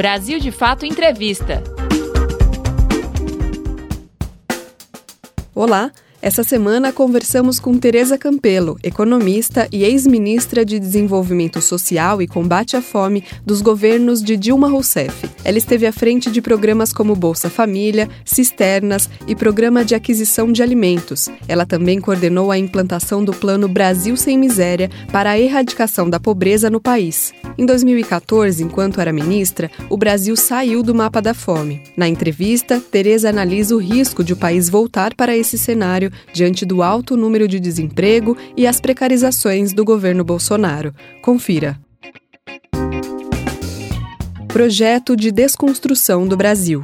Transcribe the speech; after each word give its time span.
Brasil 0.00 0.40
de 0.40 0.50
Fato 0.50 0.86
Entrevista. 0.86 1.62
Olá! 5.54 5.92
Essa 6.22 6.44
semana 6.44 6.92
conversamos 6.92 7.58
com 7.58 7.78
Tereza 7.78 8.18
Campelo, 8.18 8.78
economista 8.82 9.66
e 9.72 9.84
ex-ministra 9.84 10.66
de 10.66 10.78
Desenvolvimento 10.78 11.62
Social 11.62 12.20
e 12.20 12.28
Combate 12.28 12.76
à 12.76 12.82
Fome 12.82 13.24
dos 13.44 13.62
governos 13.62 14.22
de 14.22 14.36
Dilma 14.36 14.68
Rousseff. 14.68 15.26
Ela 15.42 15.56
esteve 15.56 15.86
à 15.86 15.92
frente 15.92 16.30
de 16.30 16.42
programas 16.42 16.92
como 16.92 17.16
Bolsa 17.16 17.48
Família, 17.48 18.06
Cisternas 18.22 19.08
e 19.26 19.34
Programa 19.34 19.82
de 19.82 19.94
Aquisição 19.94 20.52
de 20.52 20.62
Alimentos. 20.62 21.30
Ela 21.48 21.64
também 21.64 21.98
coordenou 21.98 22.50
a 22.50 22.58
implantação 22.58 23.24
do 23.24 23.32
Plano 23.32 23.66
Brasil 23.66 24.14
Sem 24.14 24.36
Miséria 24.36 24.90
para 25.10 25.30
a 25.30 25.38
erradicação 25.38 26.10
da 26.10 26.20
pobreza 26.20 26.68
no 26.68 26.82
país. 26.82 27.32
Em 27.56 27.64
2014, 27.64 28.62
enquanto 28.62 29.00
era 29.00 29.12
ministra, 29.12 29.70
o 29.88 29.96
Brasil 29.96 30.36
saiu 30.36 30.82
do 30.82 30.94
mapa 30.94 31.22
da 31.22 31.32
fome. 31.32 31.82
Na 31.96 32.06
entrevista, 32.06 32.78
Tereza 32.78 33.30
analisa 33.30 33.74
o 33.74 33.78
risco 33.78 34.22
de 34.22 34.34
o 34.34 34.36
país 34.36 34.68
voltar 34.68 35.14
para 35.14 35.34
esse 35.34 35.56
cenário 35.56 36.09
diante 36.32 36.64
do 36.64 36.82
alto 36.82 37.16
número 37.16 37.46
de 37.46 37.60
desemprego 37.60 38.36
e 38.56 38.66
as 38.66 38.80
precarizações 38.80 39.72
do 39.72 39.84
governo 39.84 40.24
Bolsonaro. 40.24 40.94
Confira. 41.22 41.78
Projeto 44.48 45.16
de 45.16 45.30
desconstrução 45.30 46.26
do 46.26 46.36
Brasil. 46.36 46.82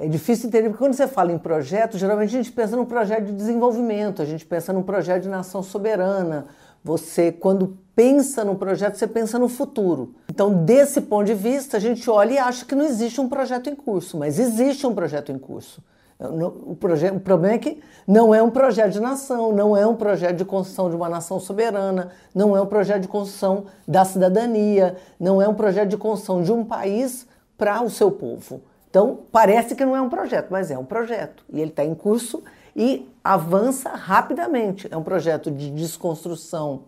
É 0.00 0.06
difícil 0.06 0.48
entender, 0.48 0.68
porque 0.68 0.78
quando 0.78 0.94
você 0.94 1.06
fala 1.06 1.32
em 1.32 1.38
projeto, 1.38 1.96
geralmente 1.96 2.34
a 2.34 2.38
gente 2.42 2.52
pensa 2.52 2.76
num 2.76 2.84
projeto 2.84 3.24
de 3.24 3.32
desenvolvimento, 3.32 4.20
a 4.20 4.24
gente 4.24 4.44
pensa 4.44 4.72
num 4.72 4.82
projeto 4.82 5.22
de 5.22 5.28
nação 5.28 5.62
soberana. 5.62 6.46
Você, 6.84 7.32
quando 7.32 7.78
pensa 7.94 8.44
no 8.44 8.54
projeto, 8.56 8.96
você 8.96 9.06
pensa 9.06 9.38
no 9.38 9.48
futuro. 9.48 10.14
Então, 10.30 10.64
desse 10.64 11.00
ponto 11.00 11.26
de 11.26 11.34
vista, 11.34 11.78
a 11.78 11.80
gente 11.80 12.08
olha 12.10 12.34
e 12.34 12.38
acha 12.38 12.64
que 12.64 12.74
não 12.74 12.84
existe 12.84 13.20
um 13.20 13.28
projeto 13.28 13.70
em 13.70 13.74
curso, 13.74 14.18
mas 14.18 14.38
existe 14.38 14.86
um 14.86 14.94
projeto 14.94 15.32
em 15.32 15.38
curso. 15.38 15.82
O, 16.18 16.72
o 16.72 16.76
problema 17.20 17.54
é 17.54 17.58
que 17.58 17.80
não 18.06 18.34
é 18.34 18.42
um 18.42 18.50
projeto 18.50 18.92
de 18.92 19.00
nação, 19.00 19.52
não 19.52 19.76
é 19.76 19.86
um 19.86 19.94
projeto 19.94 20.36
de 20.36 20.44
construção 20.44 20.88
de 20.88 20.96
uma 20.96 21.08
nação 21.08 21.38
soberana, 21.38 22.10
não 22.34 22.56
é 22.56 22.60
um 22.60 22.66
projeto 22.66 23.02
de 23.02 23.08
construção 23.08 23.66
da 23.86 24.04
cidadania, 24.04 24.96
não 25.20 25.42
é 25.42 25.48
um 25.48 25.54
projeto 25.54 25.90
de 25.90 25.96
construção 25.96 26.42
de 26.42 26.52
um 26.52 26.64
país 26.64 27.26
para 27.58 27.82
o 27.82 27.90
seu 27.90 28.10
povo. 28.10 28.62
Então, 28.88 29.18
parece 29.30 29.74
que 29.74 29.84
não 29.84 29.94
é 29.94 30.00
um 30.00 30.08
projeto, 30.08 30.48
mas 30.50 30.70
é 30.70 30.78
um 30.78 30.84
projeto. 30.84 31.44
E 31.52 31.60
ele 31.60 31.70
está 31.70 31.84
em 31.84 31.94
curso 31.94 32.42
e 32.74 33.06
avança 33.22 33.90
rapidamente. 33.90 34.88
É 34.90 34.96
um 34.96 35.02
projeto 35.02 35.50
de 35.50 35.70
desconstrução 35.70 36.84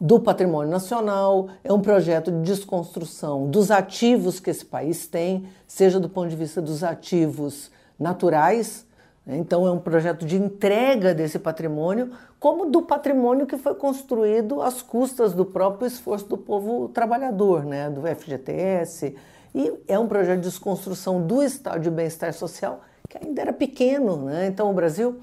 do 0.00 0.20
patrimônio 0.20 0.70
nacional, 0.70 1.48
é 1.64 1.72
um 1.72 1.80
projeto 1.80 2.30
de 2.30 2.40
desconstrução 2.42 3.50
dos 3.50 3.70
ativos 3.70 4.38
que 4.38 4.48
esse 4.48 4.64
país 4.64 5.06
tem, 5.06 5.48
seja 5.66 5.98
do 5.98 6.08
ponto 6.08 6.28
de 6.28 6.36
vista 6.36 6.62
dos 6.62 6.84
ativos 6.84 7.70
naturais. 7.98 8.86
Né? 9.26 9.36
Então, 9.36 9.66
é 9.66 9.70
um 9.70 9.78
projeto 9.78 10.24
de 10.24 10.36
entrega 10.36 11.14
desse 11.14 11.38
patrimônio, 11.38 12.10
como 12.38 12.66
do 12.66 12.82
patrimônio 12.82 13.46
que 13.46 13.56
foi 13.56 13.74
construído 13.74 14.62
às 14.62 14.80
custas 14.80 15.32
do 15.32 15.44
próprio 15.44 15.86
esforço 15.86 16.26
do 16.26 16.38
povo 16.38 16.88
trabalhador, 16.88 17.64
né? 17.64 17.90
do 17.90 18.02
FGTS. 18.02 19.16
E 19.54 19.72
é 19.88 19.98
um 19.98 20.06
projeto 20.06 20.40
de 20.40 20.48
desconstrução 20.48 21.26
do 21.26 21.42
estado 21.42 21.80
de 21.80 21.90
bem-estar 21.90 22.32
social 22.32 22.82
que 23.08 23.18
ainda 23.18 23.40
era 23.40 23.52
pequeno. 23.52 24.16
Né? 24.24 24.46
Então, 24.46 24.70
o 24.70 24.74
Brasil 24.74 25.18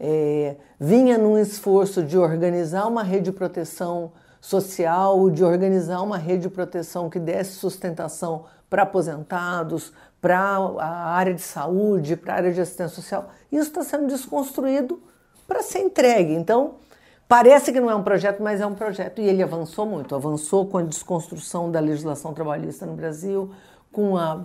é, 0.00 0.56
vinha 0.78 1.18
num 1.18 1.38
esforço 1.38 2.02
de 2.02 2.16
organizar 2.16 2.86
uma 2.86 3.02
rede 3.02 3.26
de 3.26 3.32
proteção 3.32 4.12
social, 4.40 5.28
de 5.30 5.44
organizar 5.44 6.00
uma 6.02 6.16
rede 6.16 6.42
de 6.42 6.48
proteção 6.48 7.10
que 7.10 7.18
desse 7.18 7.52
sustentação 7.52 8.44
para 8.68 8.82
aposentados, 8.82 9.92
para 10.26 10.40
a 10.40 11.14
área 11.14 11.32
de 11.32 11.40
saúde, 11.40 12.16
para 12.16 12.32
a 12.32 12.36
área 12.38 12.52
de 12.52 12.60
assistência 12.60 12.96
social. 12.96 13.30
Isso 13.52 13.68
está 13.68 13.84
sendo 13.84 14.08
desconstruído 14.08 15.00
para 15.46 15.62
ser 15.62 15.78
entregue. 15.78 16.34
Então, 16.34 16.78
parece 17.28 17.72
que 17.72 17.78
não 17.78 17.88
é 17.88 17.94
um 17.94 18.02
projeto, 18.02 18.42
mas 18.42 18.60
é 18.60 18.66
um 18.66 18.74
projeto. 18.74 19.20
E 19.20 19.24
ele 19.24 19.40
avançou 19.40 19.86
muito. 19.86 20.16
Avançou 20.16 20.66
com 20.66 20.78
a 20.78 20.82
desconstrução 20.82 21.70
da 21.70 21.78
legislação 21.78 22.34
trabalhista 22.34 22.84
no 22.84 22.94
Brasil, 22.94 23.52
com 23.92 24.16
a, 24.16 24.42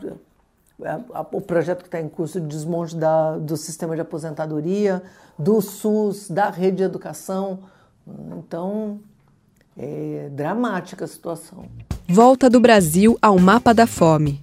a, 0.85 0.99
a, 1.15 1.21
o 1.31 1.41
projeto 1.41 1.79
que 1.79 1.87
está 1.87 1.99
em 1.99 2.07
curso 2.07 2.39
de 2.39 2.45
desmonte 2.45 2.95
da, 2.95 3.39
do 3.39 3.57
sistema 3.57 3.95
de 3.95 4.01
aposentadoria, 4.01 5.01
do 5.35 5.61
SUS, 5.61 6.29
da 6.29 6.51
rede 6.51 6.77
de 6.77 6.83
educação. 6.83 7.57
Então, 8.37 8.99
é 9.75 10.29
dramática 10.31 11.05
a 11.05 11.07
situação. 11.07 11.65
Volta 12.07 12.51
do 12.51 12.59
Brasil 12.59 13.17
ao 13.19 13.39
mapa 13.39 13.73
da 13.73 13.87
fome. 13.87 14.39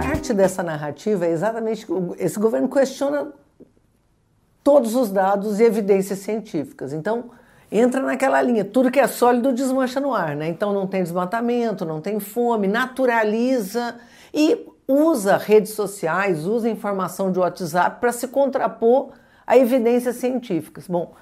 Parte 0.00 0.34
dessa 0.34 0.62
narrativa 0.62 1.24
é 1.24 1.30
exatamente 1.30 1.86
esse 2.18 2.38
governo 2.38 2.68
questiona 2.68 3.32
todos 4.62 4.94
os 4.94 5.10
dados 5.10 5.58
e 5.58 5.64
evidências 5.64 6.18
científicas. 6.18 6.92
Então, 6.92 7.30
entra 7.72 8.02
naquela 8.02 8.42
linha, 8.42 8.62
tudo 8.62 8.90
que 8.90 9.00
é 9.00 9.06
sólido 9.06 9.54
desmancha 9.54 9.98
no 9.98 10.12
ar, 10.12 10.36
né? 10.36 10.48
Então 10.48 10.72
não 10.72 10.86
tem 10.86 11.02
desmatamento, 11.02 11.84
não 11.84 12.00
tem 12.00 12.20
fome, 12.20 12.68
naturaliza 12.68 13.96
e 14.34 14.66
usa 14.86 15.38
redes 15.38 15.72
sociais, 15.72 16.46
usa 16.46 16.68
informação 16.68 17.32
de 17.32 17.38
WhatsApp 17.38 17.98
para 17.98 18.12
se 18.12 18.28
contrapor 18.28 19.12
a 19.46 19.56
evidências 19.56 20.16
científicas. 20.16 20.86
Bom, 20.86 21.14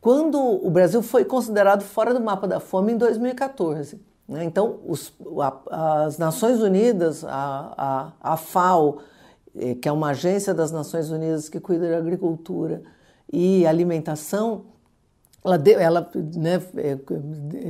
quando 0.00 0.38
o 0.38 0.70
Brasil 0.70 1.02
foi 1.02 1.24
considerado 1.24 1.82
fora 1.82 2.14
do 2.14 2.20
mapa 2.20 2.46
da 2.46 2.58
fome 2.58 2.92
em 2.92 2.96
2014. 2.96 4.07
Né? 4.28 4.44
Então, 4.44 4.80
os, 4.86 5.12
a, 5.40 6.04
as 6.04 6.18
Nações 6.18 6.60
Unidas, 6.60 7.24
a, 7.24 8.12
a, 8.22 8.32
a 8.32 8.36
FAO, 8.36 8.98
eh, 9.56 9.74
que 9.74 9.88
é 9.88 9.92
uma 9.92 10.10
agência 10.10 10.52
das 10.52 10.70
Nações 10.70 11.10
Unidas 11.10 11.48
que 11.48 11.58
cuida 11.58 11.90
da 11.90 11.96
agricultura 11.96 12.82
e 13.32 13.66
alimentação, 13.66 14.66
ela, 15.44 15.56
de, 15.56 15.72
ela 15.72 16.10
né, 16.36 16.62
eh, 16.76 16.98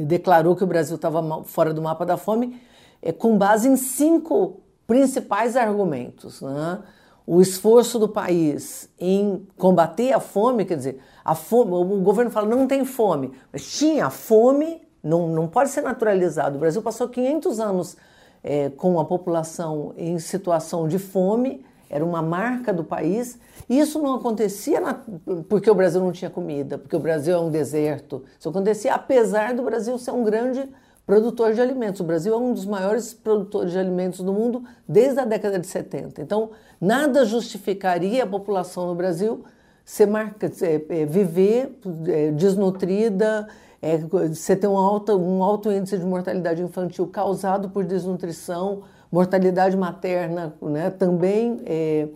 declarou 0.04 0.56
que 0.56 0.64
o 0.64 0.66
Brasil 0.66 0.96
estava 0.96 1.44
fora 1.44 1.72
do 1.72 1.80
mapa 1.80 2.04
da 2.04 2.16
fome 2.16 2.60
é, 3.00 3.12
com 3.12 3.38
base 3.38 3.68
em 3.68 3.76
cinco 3.76 4.60
principais 4.86 5.56
argumentos. 5.56 6.40
Né? 6.40 6.80
O 7.26 7.40
esforço 7.40 7.98
do 7.98 8.08
país 8.08 8.90
em 8.98 9.46
combater 9.56 10.12
a 10.12 10.18
fome, 10.18 10.64
quer 10.64 10.76
dizer, 10.76 11.00
a 11.24 11.34
fome, 11.34 11.72
o 11.72 12.00
governo 12.00 12.30
fala 12.30 12.48
não 12.48 12.66
tem 12.66 12.84
fome, 12.84 13.32
mas 13.52 13.70
tinha 13.70 14.10
fome, 14.10 14.87
não, 15.02 15.28
não 15.28 15.46
pode 15.46 15.70
ser 15.70 15.82
naturalizado. 15.82 16.56
O 16.56 16.60
Brasil 16.60 16.82
passou 16.82 17.08
500 17.08 17.60
anos 17.60 17.96
é, 18.42 18.70
com 18.70 18.98
a 19.00 19.04
população 19.04 19.94
em 19.96 20.18
situação 20.18 20.88
de 20.88 20.98
fome, 20.98 21.64
era 21.90 22.04
uma 22.04 22.20
marca 22.20 22.72
do 22.72 22.84
país. 22.84 23.38
Isso 23.68 24.00
não 24.00 24.16
acontecia 24.16 24.80
na, 24.80 25.00
porque 25.48 25.70
o 25.70 25.74
Brasil 25.74 26.00
não 26.00 26.12
tinha 26.12 26.30
comida, 26.30 26.76
porque 26.76 26.94
o 26.94 27.00
Brasil 27.00 27.34
é 27.34 27.40
um 27.40 27.50
deserto. 27.50 28.24
Isso 28.38 28.48
acontecia 28.48 28.94
apesar 28.94 29.54
do 29.54 29.62
Brasil 29.62 29.98
ser 29.98 30.10
um 30.10 30.22
grande 30.22 30.68
produtor 31.06 31.54
de 31.54 31.60
alimentos. 31.60 32.00
O 32.00 32.04
Brasil 32.04 32.34
é 32.34 32.36
um 32.36 32.52
dos 32.52 32.66
maiores 32.66 33.14
produtores 33.14 33.72
de 33.72 33.78
alimentos 33.78 34.20
do 34.20 34.32
mundo 34.32 34.62
desde 34.86 35.18
a 35.18 35.24
década 35.24 35.58
de 35.58 35.66
70. 35.66 36.20
Então, 36.20 36.50
nada 36.78 37.24
justificaria 37.24 38.24
a 38.24 38.26
população 38.26 38.86
no 38.86 38.94
Brasil 38.94 39.42
ser 39.84 40.06
marca, 40.06 40.52
é, 40.60 41.06
viver 41.06 41.78
é, 42.06 42.30
desnutrida, 42.32 43.48
é, 43.80 43.96
você 43.98 44.56
ter 44.56 44.66
um 44.66 44.76
alto, 44.76 45.16
um 45.16 45.42
alto 45.42 45.70
índice 45.70 45.98
de 45.98 46.04
mortalidade 46.04 46.62
infantil 46.62 47.06
causado 47.06 47.70
por 47.70 47.84
desnutrição, 47.84 48.82
mortalidade 49.10 49.76
materna 49.76 50.54
né, 50.60 50.90
também 50.90 51.60
é, 51.64 52.08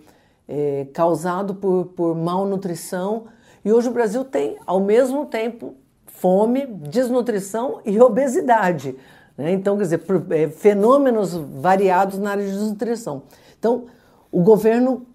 é, 0.48 0.86
causado 0.92 1.54
por, 1.54 1.86
por 1.86 2.14
malnutrição. 2.16 3.24
E 3.64 3.72
hoje 3.72 3.88
o 3.88 3.92
Brasil 3.92 4.24
tem, 4.24 4.56
ao 4.66 4.80
mesmo 4.80 5.26
tempo, 5.26 5.74
fome, 6.06 6.66
desnutrição 6.66 7.80
e 7.84 8.00
obesidade. 8.00 8.96
Né? 9.38 9.52
Então, 9.52 9.76
quer 9.76 9.84
dizer, 9.84 10.02
é, 10.30 10.48
fenômenos 10.48 11.34
variados 11.34 12.18
na 12.18 12.32
área 12.32 12.44
de 12.44 12.50
desnutrição. 12.50 13.22
Então, 13.58 13.84
o 14.32 14.42
governo 14.42 15.06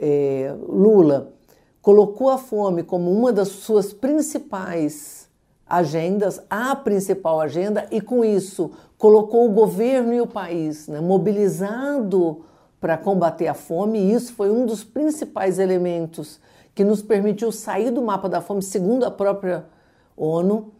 é, 0.00 0.54
Lula 0.66 1.32
colocou 1.82 2.30
a 2.30 2.38
fome 2.38 2.82
como 2.82 3.12
uma 3.12 3.32
das 3.32 3.48
suas 3.48 3.92
principais 3.92 5.19
agendas, 5.70 6.42
a 6.50 6.74
principal 6.74 7.40
agenda, 7.40 7.86
e 7.92 8.00
com 8.00 8.24
isso 8.24 8.72
colocou 8.98 9.46
o 9.48 9.52
governo 9.52 10.12
e 10.12 10.20
o 10.20 10.26
país 10.26 10.88
né, 10.88 11.00
mobilizado 11.00 12.44
para 12.80 12.98
combater 12.98 13.46
a 13.46 13.54
fome, 13.54 13.98
e 13.98 14.12
isso 14.12 14.34
foi 14.34 14.50
um 14.50 14.66
dos 14.66 14.82
principais 14.82 15.58
elementos 15.58 16.40
que 16.74 16.82
nos 16.82 17.00
permitiu 17.00 17.52
sair 17.52 17.90
do 17.90 18.02
mapa 18.02 18.28
da 18.28 18.40
fome, 18.40 18.62
segundo 18.62 19.04
a 19.04 19.10
própria 19.10 19.64
ONU, 20.16 20.72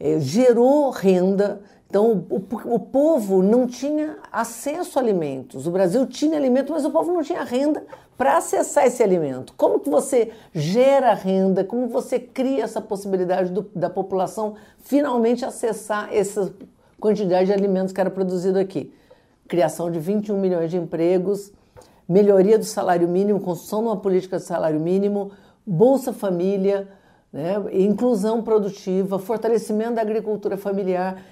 é, 0.00 0.18
gerou 0.18 0.90
renda. 0.90 1.60
Então, 1.88 2.26
o, 2.28 2.36
o, 2.74 2.78
povo 2.78 3.42
não 3.42 3.66
tinha 3.66 4.18
acesso 4.30 4.98
a 4.98 5.02
alimentos. 5.02 5.66
O 5.66 5.70
Brasil 5.70 6.06
tinha 6.06 6.36
alimento, 6.36 6.70
mas 6.70 6.84
o 6.84 6.90
povo 6.90 7.12
não 7.12 7.22
tinha 7.22 7.42
renda 7.42 7.82
para 8.16 8.36
acessar 8.36 8.86
esse 8.86 9.02
alimento. 9.02 9.54
Como 9.56 9.80
que 9.80 9.88
você 9.88 10.32
gera 10.52 11.14
renda? 11.14 11.64
Como 11.64 11.88
você 11.88 12.18
cria 12.18 12.64
essa 12.64 12.80
possibilidade 12.80 13.50
do, 13.50 13.70
da 13.74 13.88
população 13.88 14.56
finalmente 14.80 15.46
acessar 15.46 16.12
esses 16.12 16.52
quantidade 17.00 17.46
de 17.46 17.52
alimentos 17.52 17.92
que 17.92 18.00
era 18.00 18.10
produzido 18.10 18.58
aqui. 18.58 18.92
Criação 19.46 19.90
de 19.90 19.98
21 19.98 20.38
milhões 20.38 20.70
de 20.70 20.76
empregos, 20.76 21.52
melhoria 22.08 22.58
do 22.58 22.64
salário 22.64 23.08
mínimo, 23.08 23.40
construção 23.40 23.80
de 23.80 23.88
uma 23.88 23.96
política 23.96 24.36
de 24.36 24.42
salário 24.42 24.80
mínimo, 24.80 25.30
Bolsa 25.66 26.12
Família, 26.12 26.88
né, 27.32 27.56
inclusão 27.72 28.42
produtiva, 28.42 29.18
fortalecimento 29.18 29.94
da 29.94 30.02
agricultura 30.02 30.56
familiar, 30.56 31.22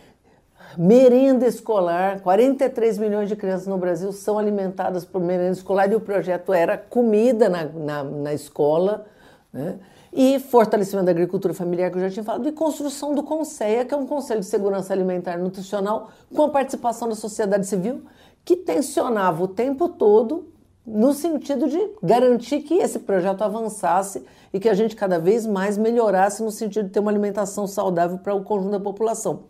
merenda 0.76 1.46
escolar. 1.46 2.20
43 2.20 2.98
milhões 2.98 3.28
de 3.28 3.36
crianças 3.36 3.66
no 3.66 3.78
Brasil 3.78 4.12
são 4.12 4.38
alimentadas 4.38 5.04
por 5.04 5.20
merenda 5.20 5.52
escolar 5.52 5.90
e 5.90 5.94
o 5.94 6.00
projeto 6.00 6.52
era 6.52 6.76
comida 6.76 7.48
na, 7.48 7.64
na, 7.64 8.04
na 8.04 8.34
escola. 8.34 9.06
Né? 9.52 9.78
E 10.12 10.38
fortalecimento 10.38 11.06
da 11.06 11.10
agricultura 11.10 11.52
familiar, 11.52 11.90
que 11.90 11.98
eu 11.98 12.02
já 12.02 12.10
tinha 12.10 12.24
falado, 12.24 12.48
e 12.48 12.52
construção 12.52 13.14
do 13.14 13.22
CONSEA, 13.22 13.84
que 13.84 13.92
é 13.92 13.96
um 13.96 14.06
Conselho 14.06 14.40
de 14.40 14.46
Segurança 14.46 14.92
Alimentar 14.92 15.34
e 15.34 15.42
Nutricional, 15.42 16.10
com 16.34 16.42
a 16.42 16.48
participação 16.48 17.08
da 17.08 17.14
sociedade 17.14 17.66
civil, 17.66 18.02
que 18.44 18.56
tensionava 18.56 19.44
o 19.44 19.48
tempo 19.48 19.88
todo 19.88 20.48
no 20.86 21.12
sentido 21.12 21.68
de 21.68 21.90
garantir 22.02 22.60
que 22.60 22.74
esse 22.74 23.00
projeto 23.00 23.42
avançasse 23.42 24.24
e 24.52 24.60
que 24.60 24.68
a 24.68 24.74
gente 24.74 24.94
cada 24.94 25.18
vez 25.18 25.44
mais 25.44 25.76
melhorasse 25.76 26.42
no 26.42 26.52
sentido 26.52 26.86
de 26.86 26.92
ter 26.92 27.00
uma 27.00 27.10
alimentação 27.10 27.66
saudável 27.66 28.18
para 28.18 28.34
o 28.34 28.44
conjunto 28.44 28.70
da 28.70 28.80
população. 28.80 29.40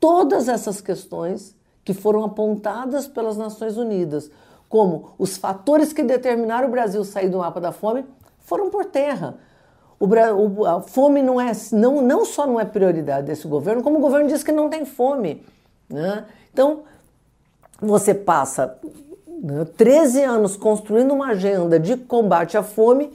Todas 0.00 0.48
essas 0.48 0.80
questões 0.80 1.54
que 1.84 1.94
foram 1.94 2.24
apontadas 2.24 3.06
pelas 3.06 3.36
Nações 3.36 3.76
Unidas 3.76 4.30
como 4.70 5.10
os 5.18 5.36
fatores 5.36 5.92
que 5.92 6.02
determinaram 6.02 6.68
o 6.68 6.70
Brasil 6.70 7.04
sair 7.04 7.28
do 7.28 7.38
mapa 7.38 7.60
da 7.60 7.72
fome 7.72 8.04
foram 8.38 8.70
por 8.70 8.84
terra. 8.84 9.36
O, 9.98 10.64
a 10.64 10.80
fome 10.80 11.20
não 11.22 11.38
é 11.38 11.52
não, 11.72 12.00
não 12.00 12.24
só 12.24 12.46
não 12.46 12.58
é 12.58 12.64
prioridade 12.64 13.26
desse 13.26 13.46
governo, 13.46 13.82
como 13.82 13.98
o 13.98 14.00
governo 14.00 14.28
diz 14.28 14.42
que 14.42 14.52
não 14.52 14.70
tem 14.70 14.86
fome. 14.86 15.44
Né? 15.88 16.24
Então, 16.52 16.84
você 17.80 18.14
passa 18.14 18.78
13 19.76 20.22
anos 20.22 20.56
construindo 20.56 21.12
uma 21.12 21.28
agenda 21.30 21.78
de 21.78 21.96
combate 21.96 22.56
à 22.56 22.62
fome. 22.62 23.12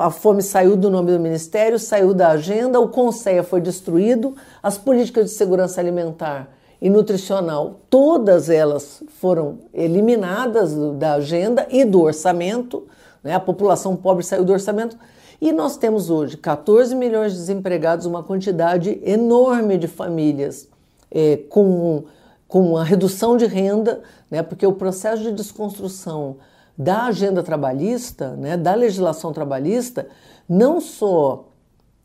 A 0.00 0.10
fome 0.10 0.42
saiu 0.42 0.76
do 0.76 0.90
nome 0.90 1.12
do 1.12 1.20
ministério, 1.20 1.78
saiu 1.78 2.14
da 2.14 2.28
agenda, 2.28 2.80
o 2.80 2.88
Conselho 2.88 3.44
foi 3.44 3.60
destruído, 3.60 4.34
as 4.62 4.78
políticas 4.78 5.26
de 5.26 5.30
segurança 5.32 5.80
alimentar 5.80 6.48
e 6.80 6.88
nutricional, 6.88 7.80
todas 7.88 8.48
elas 8.48 9.02
foram 9.20 9.58
eliminadas 9.72 10.74
da 10.96 11.14
agenda 11.14 11.66
e 11.70 11.84
do 11.84 12.00
orçamento. 12.00 12.86
Né? 13.22 13.34
A 13.34 13.40
população 13.40 13.94
pobre 13.94 14.24
saiu 14.24 14.44
do 14.44 14.52
orçamento. 14.52 14.96
E 15.40 15.52
nós 15.52 15.76
temos 15.76 16.10
hoje 16.10 16.36
14 16.36 16.94
milhões 16.94 17.32
de 17.32 17.38
desempregados, 17.38 18.06
uma 18.06 18.22
quantidade 18.22 19.00
enorme 19.04 19.78
de 19.78 19.86
famílias 19.86 20.68
é, 21.10 21.36
com 21.48 22.04
com 22.52 22.76
a 22.76 22.84
redução 22.84 23.34
de 23.34 23.46
renda, 23.46 24.02
né, 24.30 24.42
porque 24.42 24.66
o 24.66 24.74
processo 24.74 25.22
de 25.22 25.32
desconstrução 25.32 26.36
da 26.76 27.04
agenda 27.04 27.42
trabalhista, 27.42 28.30
né, 28.30 28.56
da 28.56 28.74
legislação 28.74 29.32
trabalhista, 29.32 30.08
não 30.48 30.80
só 30.80 31.46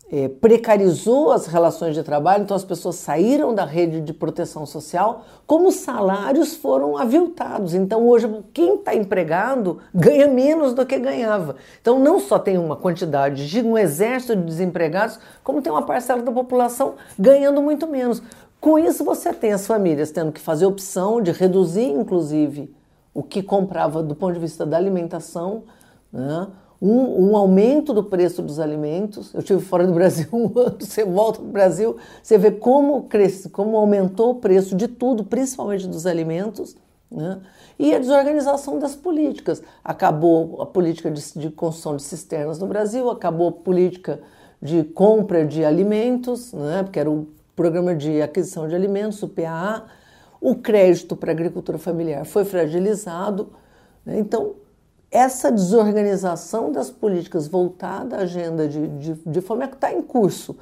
é, 0.10 0.28
precarizou 0.30 1.32
as 1.32 1.48
relações 1.48 1.94
de 1.94 2.02
trabalho, 2.02 2.44
então 2.44 2.56
as 2.56 2.64
pessoas 2.64 2.96
saíram 2.96 3.54
da 3.54 3.66
rede 3.66 4.00
de 4.00 4.14
proteção 4.14 4.66
social, 4.66 5.26
como 5.46 5.68
os 5.68 5.76
salários 5.76 6.56
foram 6.56 6.98
aviltados. 6.98 7.74
Então 7.74 8.08
hoje 8.08 8.30
quem 8.54 8.76
está 8.76 8.96
empregado 8.96 9.80
ganha 9.94 10.28
menos 10.28 10.74
do 10.74 10.86
que 10.86 10.98
ganhava. 10.98 11.58
Então 11.82 12.00
não 12.00 12.20
só 12.20 12.40
tem 12.40 12.58
uma 12.58 12.76
quantidade 12.76 13.50
de 13.50 13.62
um 13.62 13.78
exército 13.78 14.36
de 14.36 14.44
desempregados, 14.44 15.20
como 15.44 15.62
tem 15.62 15.72
uma 15.72 15.86
parcela 15.86 16.22
da 16.22 16.32
população 16.32 16.96
ganhando 17.20 17.62
muito 17.62 17.86
menos. 17.86 18.22
Com 18.60 18.80
isso, 18.80 19.04
você 19.04 19.32
tem 19.34 19.52
as 19.52 19.68
famílias 19.68 20.10
tendo 20.10 20.32
que 20.32 20.42
fazer 20.42 20.66
opção 20.66 21.22
de 21.22 21.32
reduzir, 21.32 21.92
inclusive, 21.92 22.74
o 23.18 23.24
que 23.24 23.42
comprava 23.42 24.04
do 24.04 24.14
ponto 24.14 24.36
de 24.36 24.40
vista 24.40 24.64
da 24.64 24.78
alimentação, 24.78 25.64
né? 26.14 26.50
um, 26.80 27.32
um, 27.32 27.36
aumento 27.36 27.92
do 27.92 28.04
preço 28.04 28.44
dos 28.44 28.60
alimentos. 28.60 29.34
Eu 29.34 29.40
estive 29.40 29.60
fora 29.60 29.88
do 29.88 29.94
Brasil 29.94 30.28
um 30.32 30.52
ano, 30.56 30.76
você 30.80 31.04
volta 31.04 31.40
para 31.40 31.50
o 31.50 31.52
Brasil, 31.52 31.98
você 32.22 32.38
vê 32.38 32.52
como 32.52 33.06
cresce, 33.06 33.50
como 33.50 33.76
aumentou 33.76 34.34
o 34.34 34.36
preço 34.36 34.76
de 34.76 34.88
tudo, 34.88 35.24
principalmente 35.24 35.88
dos 35.88 36.06
alimentos. 36.06 36.76
Né? 37.10 37.40
E 37.80 37.96
a 37.96 37.98
desorganização 37.98 38.78
das 38.78 38.96
políticas. 38.96 39.64
Acabou 39.84 40.62
a 40.62 40.68
política 40.68 41.10
de, 41.10 41.40
de 41.40 41.50
construção 41.50 41.96
de 41.96 42.04
cisternas 42.04 42.60
no 42.60 42.68
Brasil, 42.68 43.10
acabou 43.10 43.48
a 43.48 43.52
política 43.52 44.20
de 44.62 44.84
compra 44.84 45.44
de 45.44 45.66
alimentos, 45.66 46.54
né? 46.54 46.84
porque 46.84 47.00
era 47.00 47.10
o 47.10 47.28
Programa 47.56 47.96
de 47.96 48.22
Aquisição 48.22 48.68
de 48.68 48.76
Alimentos, 48.76 49.24
o 49.24 49.28
PAA, 49.28 49.86
o 50.40 50.56
crédito 50.56 51.16
para 51.16 51.32
a 51.32 51.34
agricultura 51.34 51.78
familiar 51.78 52.26
foi 52.26 52.46
fragilizado. 52.46 53.50
Né? 54.06 54.20
Então, 54.20 54.56
essa 55.10 55.52
desorganização 55.52 56.72
das 56.72 56.90
políticas 56.90 57.48
voltada 57.48 58.18
à 58.18 58.20
agenda 58.22 58.68
de, 58.68 58.88
de, 58.88 59.14
de 59.26 59.42
fome 59.42 59.64
é 59.64 59.68
está 59.68 59.92
em 59.92 60.02
curso. 60.02 60.56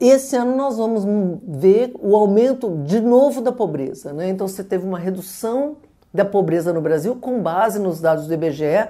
Esse 0.00 0.34
ano 0.34 0.56
nós 0.56 0.76
vamos 0.76 1.04
ver 1.46 1.92
o 2.00 2.16
aumento 2.16 2.82
de 2.84 3.00
novo 3.00 3.40
da 3.40 3.52
pobreza. 3.52 4.12
Né? 4.12 4.28
Então, 4.28 4.48
você 4.48 4.64
teve 4.64 4.84
uma 4.84 4.98
redução 4.98 5.76
da 6.12 6.24
pobreza 6.24 6.72
no 6.72 6.80
Brasil 6.80 7.14
com 7.14 7.40
base 7.40 7.78
nos 7.78 8.00
dados 8.00 8.26
do 8.26 8.34
IBGE. 8.34 8.88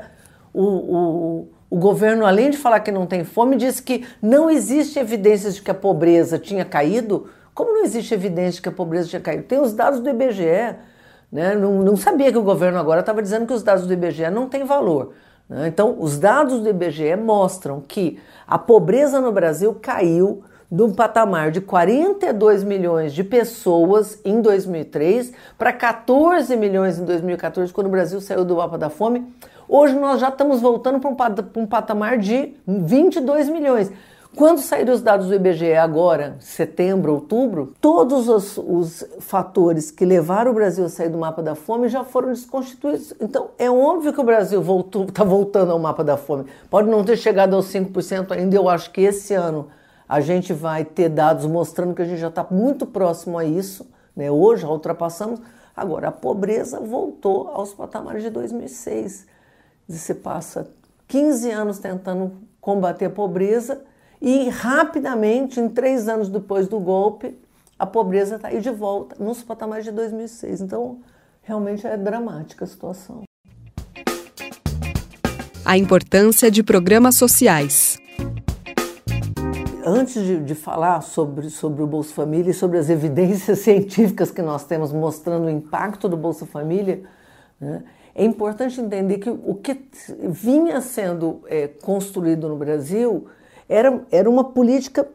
O, 0.54 0.64
o, 0.64 1.48
o 1.68 1.76
governo, 1.76 2.24
além 2.24 2.50
de 2.50 2.56
falar 2.56 2.80
que 2.80 2.90
não 2.90 3.06
tem 3.06 3.24
fome, 3.24 3.56
diz 3.56 3.78
que 3.78 4.06
não 4.22 4.50
existe 4.50 4.98
evidências 4.98 5.54
de 5.54 5.62
que 5.62 5.70
a 5.70 5.74
pobreza 5.74 6.38
tinha 6.38 6.64
caído. 6.64 7.28
Como 7.54 7.72
não 7.72 7.84
existe 7.84 8.14
evidência 8.14 8.62
que 8.62 8.68
a 8.68 8.72
pobreza 8.72 9.08
tinha 9.08 9.20
caído? 9.20 9.44
Tem 9.44 9.60
os 9.60 9.72
dados 9.72 10.00
do 10.00 10.08
IBGE. 10.08 10.76
Né? 11.30 11.54
Não, 11.54 11.82
não 11.82 11.96
sabia 11.96 12.30
que 12.30 12.38
o 12.38 12.42
governo 12.42 12.78
agora 12.78 13.00
estava 13.00 13.22
dizendo 13.22 13.46
que 13.46 13.52
os 13.52 13.62
dados 13.62 13.86
do 13.86 13.92
IBGE 13.92 14.30
não 14.30 14.48
têm 14.48 14.64
valor. 14.64 15.12
Né? 15.48 15.68
Então, 15.68 15.96
os 15.98 16.18
dados 16.18 16.60
do 16.60 16.68
IBGE 16.68 17.16
mostram 17.16 17.80
que 17.80 18.20
a 18.46 18.58
pobreza 18.58 19.20
no 19.20 19.32
Brasil 19.32 19.76
caiu 19.80 20.42
de 20.70 20.82
um 20.82 20.92
patamar 20.92 21.50
de 21.50 21.60
42 21.60 22.62
milhões 22.62 23.12
de 23.12 23.24
pessoas 23.24 24.20
em 24.24 24.40
2003 24.40 25.32
para 25.58 25.72
14 25.72 26.56
milhões 26.56 26.98
em 26.98 27.04
2014, 27.04 27.72
quando 27.72 27.88
o 27.88 27.90
Brasil 27.90 28.20
saiu 28.20 28.44
do 28.44 28.56
mapa 28.56 28.78
da 28.78 28.88
fome. 28.88 29.26
Hoje 29.68 29.94
nós 29.94 30.20
já 30.20 30.28
estamos 30.28 30.60
voltando 30.60 31.00
para 31.00 31.10
um, 31.56 31.66
patamar 31.66 32.18
de 32.18 32.54
22 32.66 33.48
milhões. 33.48 33.90
Quando 34.36 34.60
saíram 34.60 34.94
os 34.94 35.02
dados 35.02 35.26
do 35.26 35.34
IBGE 35.34 35.74
agora, 35.74 36.36
setembro, 36.38 37.14
outubro, 37.14 37.74
todos 37.80 38.28
os, 38.28 38.56
os, 38.56 39.04
fatores 39.18 39.90
que 39.90 40.04
levaram 40.04 40.52
o 40.52 40.54
Brasil 40.54 40.84
a 40.84 40.88
sair 40.88 41.08
do 41.08 41.18
mapa 41.18 41.42
da 41.42 41.56
fome 41.56 41.88
já 41.88 42.04
foram 42.04 42.28
desconstituídos. 42.28 43.12
Então, 43.20 43.50
é 43.58 43.68
óbvio 43.68 44.12
que 44.12 44.20
o 44.20 44.24
Brasil 44.24 44.64
está 45.08 45.24
voltando 45.24 45.72
ao 45.72 45.80
mapa 45.80 46.04
da 46.04 46.16
fome. 46.16 46.46
Pode 46.70 46.88
não 46.88 47.04
ter 47.04 47.16
chegado 47.16 47.56
aos 47.56 47.66
5% 47.66 48.30
ainda, 48.30 48.54
eu 48.54 48.68
acho 48.68 48.92
que 48.92 49.00
esse 49.00 49.34
ano 49.34 49.68
a 50.08 50.20
gente 50.20 50.52
vai 50.52 50.84
ter 50.84 51.08
dados 51.08 51.44
mostrando 51.44 51.94
que 51.94 52.02
a 52.02 52.04
gente 52.04 52.20
já 52.20 52.28
está 52.28 52.46
muito 52.50 52.86
próximo 52.86 53.36
a 53.36 53.44
isso. 53.44 53.86
Né? 54.14 54.30
Hoje 54.30 54.62
já 54.62 54.68
ultrapassamos. 54.68 55.40
Agora, 55.76 56.08
a 56.08 56.12
pobreza 56.12 56.78
voltou 56.78 57.48
aos 57.48 57.74
patamares 57.74 58.22
de 58.22 58.30
2006. 58.30 59.26
Você 59.88 60.14
passa 60.14 60.68
15 61.08 61.50
anos 61.50 61.78
tentando 61.80 62.32
combater 62.60 63.06
a 63.06 63.10
pobreza 63.10 63.89
e 64.20 64.50
rapidamente, 64.50 65.58
em 65.58 65.68
três 65.68 66.06
anos 66.06 66.28
depois 66.28 66.68
do 66.68 66.78
golpe, 66.78 67.38
a 67.78 67.86
pobreza 67.86 68.36
está 68.36 68.48
aí 68.48 68.60
de 68.60 68.68
volta, 68.68 69.16
nos 69.18 69.42
patamares 69.42 69.86
de 69.86 69.92
2006. 69.92 70.60
Então, 70.60 70.98
realmente 71.40 71.86
é 71.86 71.96
dramática 71.96 72.66
a 72.66 72.68
situação. 72.68 73.22
A 75.64 75.78
importância 75.78 76.50
de 76.50 76.62
programas 76.62 77.16
sociais. 77.16 77.98
Antes 79.82 80.22
de, 80.22 80.44
de, 80.44 80.54
falar 80.54 81.00
sobre, 81.00 81.48
sobre 81.48 81.82
o 81.82 81.86
Bolsa 81.86 82.12
Família 82.12 82.50
e 82.50 82.54
sobre 82.54 82.76
as 82.76 82.90
evidências 82.90 83.60
científicas 83.64 84.30
que 84.30 84.42
nós 84.42 84.64
temos 84.64 84.92
mostrando 84.92 85.46
o 85.46 85.50
impacto 85.50 86.06
do 86.06 86.16
Bolsa 86.18 86.44
Família, 86.44 87.02
né, 87.58 87.82
é 88.14 88.22
importante 88.22 88.78
entender 88.78 89.16
que 89.16 89.30
o 89.30 89.54
que 89.54 89.80
vinha 90.28 90.82
sendo 90.82 91.40
é, 91.46 91.68
construído 91.68 92.46
no 92.46 92.56
Brasil 92.56 93.26
era, 93.70 94.02
era 94.10 94.28
uma 94.28 94.42
política 94.42 95.08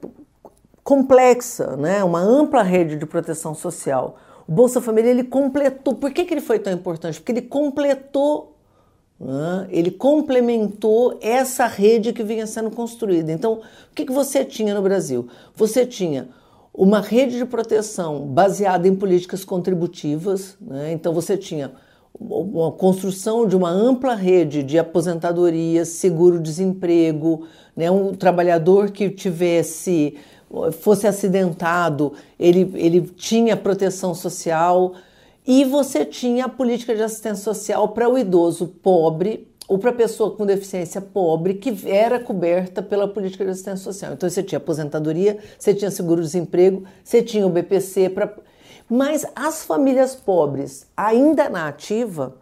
complexa, 0.81 1.75
né? 1.75 2.01
uma 2.03 2.21
ampla 2.21 2.63
rede 2.63 2.95
de 2.95 3.05
proteção 3.05 3.53
social. 3.53 4.17
O 4.47 4.51
Bolsa 4.51 4.79
Família 4.79 5.09
ele 5.09 5.25
completou. 5.25 5.95
Por 5.95 6.11
que, 6.11 6.23
que 6.23 6.33
ele 6.33 6.41
foi 6.41 6.57
tão 6.57 6.71
importante? 6.71 7.19
Porque 7.19 7.33
ele 7.33 7.41
completou, 7.41 8.55
né? 9.19 9.67
ele 9.69 9.91
complementou 9.91 11.19
essa 11.21 11.65
rede 11.65 12.13
que 12.13 12.23
vinha 12.23 12.47
sendo 12.47 12.71
construída. 12.71 13.29
Então, 13.29 13.55
o 13.55 13.61
que, 13.93 14.05
que 14.05 14.13
você 14.13 14.45
tinha 14.45 14.73
no 14.73 14.81
Brasil? 14.81 15.27
Você 15.53 15.85
tinha 15.85 16.29
uma 16.73 17.01
rede 17.01 17.37
de 17.37 17.45
proteção 17.45 18.21
baseada 18.27 18.87
em 18.87 18.95
políticas 18.95 19.43
contributivas. 19.43 20.55
Né? 20.61 20.93
Então, 20.93 21.13
você 21.13 21.35
tinha 21.35 21.73
uma 22.19 22.71
construção 22.71 23.47
de 23.47 23.55
uma 23.55 23.69
ampla 23.69 24.15
rede 24.15 24.63
de 24.63 24.79
aposentadoria, 24.79 25.85
seguro-desemprego, 25.85 27.45
né? 27.75 27.91
um 27.91 28.13
trabalhador 28.13 28.91
que 28.91 29.09
tivesse 29.09 30.15
fosse 30.79 31.07
acidentado, 31.07 32.13
ele, 32.39 32.71
ele 32.75 33.01
tinha 33.01 33.57
proteção 33.57 34.13
social 34.13 34.93
e 35.45 35.65
você 35.65 36.05
tinha 36.05 36.45
a 36.45 36.49
política 36.49 36.95
de 36.95 37.03
assistência 37.03 37.43
social 37.43 37.89
para 37.89 38.09
o 38.09 38.17
idoso 38.17 38.67
pobre 38.67 39.47
ou 39.67 39.77
para 39.79 39.89
a 39.89 39.93
pessoa 39.93 40.31
com 40.31 40.45
deficiência 40.45 41.01
pobre 41.01 41.55
que 41.55 41.75
era 41.89 42.19
coberta 42.19 42.81
pela 42.81 43.07
política 43.07 43.43
de 43.43 43.51
assistência 43.51 43.83
social. 43.83 44.13
Então 44.13 44.29
você 44.29 44.43
tinha 44.43 44.57
aposentadoria, 44.57 45.37
você 45.57 45.73
tinha 45.73 45.91
seguro-desemprego, 45.91 46.83
você 47.03 47.21
tinha 47.21 47.45
o 47.45 47.49
BPC 47.49 48.09
para 48.09 48.33
mas 48.89 49.25
as 49.35 49.63
famílias 49.63 50.15
pobres 50.15 50.87
ainda 50.95 51.49
na 51.49 51.67
ativa, 51.67 52.35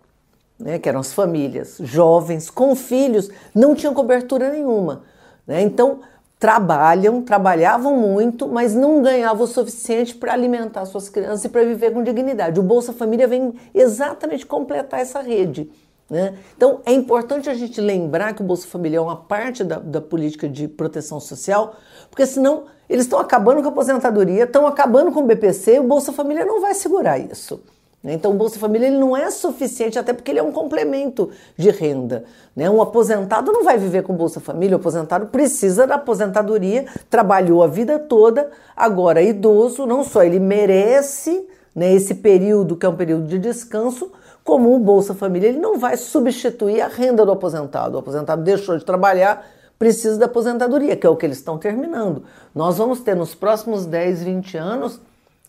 né, 0.59 0.77
que 0.77 0.88
eram 0.88 1.00
as 1.00 1.13
famílias 1.13 1.77
jovens 1.81 2.50
com 2.50 2.75
filhos, 2.75 3.29
não 3.53 3.75
tinham 3.75 3.93
cobertura 3.93 4.51
nenhuma. 4.51 5.03
Né? 5.47 5.62
Então 5.62 6.01
trabalham, 6.39 7.21
trabalhavam 7.21 7.95
muito, 7.95 8.50
mas 8.50 8.75
não 8.75 9.01
ganhavam 9.01 9.45
o 9.45 9.47
suficiente 9.47 10.13
para 10.13 10.33
alimentar 10.33 10.85
suas 10.85 11.07
crianças 11.07 11.45
e 11.45 11.50
para 11.50 11.63
viver 11.63 11.93
com 11.93 12.03
dignidade. 12.03 12.59
O 12.59 12.63
Bolsa 12.63 12.91
Família 12.91 13.27
vem 13.27 13.53
exatamente 13.73 14.45
completar 14.45 15.00
essa 15.00 15.21
rede. 15.21 15.71
Né? 16.10 16.38
Então 16.55 16.81
é 16.86 16.93
importante 16.93 17.50
a 17.50 17.53
gente 17.53 17.79
lembrar 17.79 18.33
que 18.33 18.41
o 18.41 18.45
Bolsa 18.45 18.67
Família 18.67 18.98
é 18.98 19.01
uma 19.01 19.15
parte 19.15 19.63
da, 19.63 19.79
da 19.79 20.01
política 20.01 20.48
de 20.48 20.67
proteção 20.67 21.19
social, 21.19 21.75
porque 22.10 22.25
senão 22.25 22.65
eles 22.89 23.05
estão 23.05 23.19
acabando 23.19 23.62
com 23.62 23.67
a 23.67 23.72
aposentadoria, 23.72 24.43
estão 24.43 24.67
acabando 24.67 25.12
com 25.12 25.22
o 25.22 25.25
BPC, 25.25 25.79
o 25.79 25.83
Bolsa 25.83 26.12
Família 26.12 26.45
não 26.45 26.62
vai 26.62 26.74
segurar 26.74 27.17
isso. 27.17 27.62
Né? 28.03 28.13
Então, 28.13 28.31
o 28.31 28.33
Bolsa 28.36 28.60
Família 28.60 28.88
ele 28.88 28.98
não 28.98 29.15
é 29.15 29.31
suficiente, 29.31 29.98
até 29.98 30.12
porque 30.12 30.29
ele 30.29 30.39
é 30.39 30.43
um 30.43 30.51
complemento 30.51 31.31
de 31.57 31.72
renda. 31.72 32.25
Né? 32.55 32.69
Um 32.69 32.81
aposentado 32.81 33.51
não 33.51 33.63
vai 33.63 33.77
viver 33.77 34.03
com 34.03 34.13
Bolsa 34.13 34.41
Família, 34.41 34.75
o 34.75 34.79
aposentado 34.79 35.27
precisa 35.27 35.88
da 35.88 35.95
aposentadoria, 35.95 36.86
trabalhou 37.10 37.63
a 37.63 37.67
vida 37.67 37.98
toda, 37.98 38.51
agora 38.75 39.22
idoso, 39.22 39.86
não 39.86 40.03
só 40.03 40.22
ele 40.22 40.39
merece 40.39 41.48
né, 41.74 41.93
esse 41.93 42.15
período, 42.15 42.75
que 42.75 42.86
é 42.86 42.89
um 42.89 42.95
período 42.95 43.25
de 43.25 43.39
descanso, 43.39 44.12
como 44.43 44.75
o 44.75 44.79
Bolsa 44.79 45.13
Família, 45.13 45.47
ele 45.50 45.59
não 45.59 45.77
vai 45.77 45.95
substituir 45.95 46.81
a 46.81 46.88
renda 46.88 47.25
do 47.25 47.31
aposentado. 47.31 47.95
O 47.95 48.00
aposentado 48.00 48.43
deixou 48.43 48.77
de 48.77 48.83
trabalhar, 48.83 49.45
precisa 49.79 50.17
da 50.17 50.25
aposentadoria, 50.25 50.95
que 50.95 51.07
é 51.07 51.09
o 51.09 51.15
que 51.15 51.25
eles 51.25 51.38
estão 51.38 51.57
terminando. 51.57 52.23
Nós 52.53 52.77
vamos 52.77 53.00
ter 53.00 53.15
nos 53.15 53.33
próximos 53.33 53.85
10, 53.85 54.23
20 54.23 54.57
anos 54.57 55.00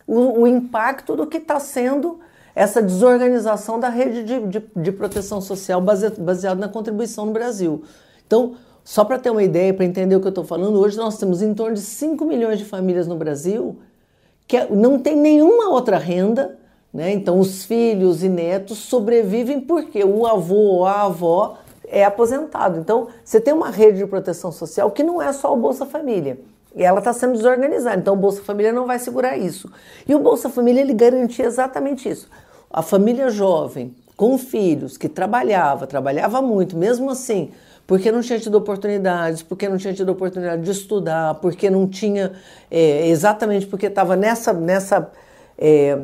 o, 0.07 0.41
o 0.41 0.47
impacto 0.47 1.15
do 1.15 1.27
que 1.27 1.37
está 1.37 1.59
sendo 1.59 2.19
essa 2.55 2.81
desorganização 2.81 3.79
da 3.79 3.89
rede 3.89 4.23
de, 4.23 4.39
de, 4.47 4.65
de 4.75 4.91
proteção 4.93 5.41
social 5.41 5.81
baseada 5.81 6.59
na 6.59 6.69
contribuição 6.69 7.25
no 7.25 7.33
Brasil. 7.33 7.83
Então, 8.25 8.55
só 8.81 9.03
para 9.03 9.19
ter 9.19 9.29
uma 9.29 9.43
ideia, 9.43 9.73
para 9.73 9.83
entender 9.83 10.15
o 10.15 10.21
que 10.21 10.27
eu 10.27 10.29
estou 10.29 10.45
falando, 10.45 10.79
hoje 10.79 10.95
nós 10.95 11.17
temos 11.17 11.41
em 11.41 11.53
torno 11.53 11.75
de 11.75 11.81
5 11.81 12.23
milhões 12.23 12.59
de 12.59 12.65
famílias 12.65 13.07
no 13.07 13.17
Brasil 13.17 13.77
que 14.47 14.63
não 14.65 14.99
tem 14.99 15.15
nenhuma 15.15 15.69
outra 15.69 15.97
renda, 15.97 16.57
né? 16.95 17.13
Então, 17.13 17.39
os 17.39 17.65
filhos 17.65 18.23
e 18.23 18.29
netos 18.29 18.79
sobrevivem 18.79 19.59
porque 19.59 20.03
o 20.03 20.25
avô 20.25 20.55
ou 20.55 20.85
a 20.85 21.03
avó 21.03 21.57
é 21.87 22.03
aposentado. 22.03 22.79
Então, 22.79 23.09
você 23.23 23.39
tem 23.39 23.53
uma 23.53 23.69
rede 23.69 23.99
de 23.99 24.07
proteção 24.07 24.51
social 24.51 24.89
que 24.89 25.03
não 25.03 25.21
é 25.21 25.31
só 25.33 25.53
o 25.53 25.57
Bolsa 25.57 25.85
Família. 25.85 26.39
E 26.75 26.83
ela 26.83 26.99
está 26.99 27.13
sendo 27.13 27.33
desorganizada. 27.33 27.97
Então, 27.97 28.15
o 28.15 28.17
Bolsa 28.17 28.41
Família 28.41 28.73
não 28.73 28.87
vai 28.87 28.97
segurar 28.97 29.37
isso. 29.37 29.71
E 30.07 30.15
o 30.15 30.19
Bolsa 30.19 30.49
Família 30.49 30.81
ele 30.81 30.93
garantia 30.93 31.45
exatamente 31.45 32.09
isso 32.09 32.27
a 32.75 32.81
família 32.81 33.29
jovem 33.29 33.95
com 34.17 34.37
filhos 34.37 34.97
que 34.97 35.07
trabalhava, 35.07 35.87
trabalhava 35.87 36.41
muito, 36.41 36.75
mesmo 36.75 37.09
assim, 37.09 37.51
porque 37.87 38.11
não 38.11 38.19
tinha 38.19 38.37
tido 38.37 38.55
oportunidades, 38.55 39.41
porque 39.41 39.69
não 39.69 39.77
tinha 39.77 39.93
tido 39.93 40.09
oportunidade 40.09 40.61
de 40.61 40.71
estudar, 40.71 41.35
porque 41.35 41.69
não 41.69 41.87
tinha, 41.87 42.33
é, 42.69 43.07
exatamente 43.07 43.65
porque 43.65 43.85
estava 43.85 44.17
nessa, 44.17 44.51
nessa 44.51 45.09
é, 45.57 45.97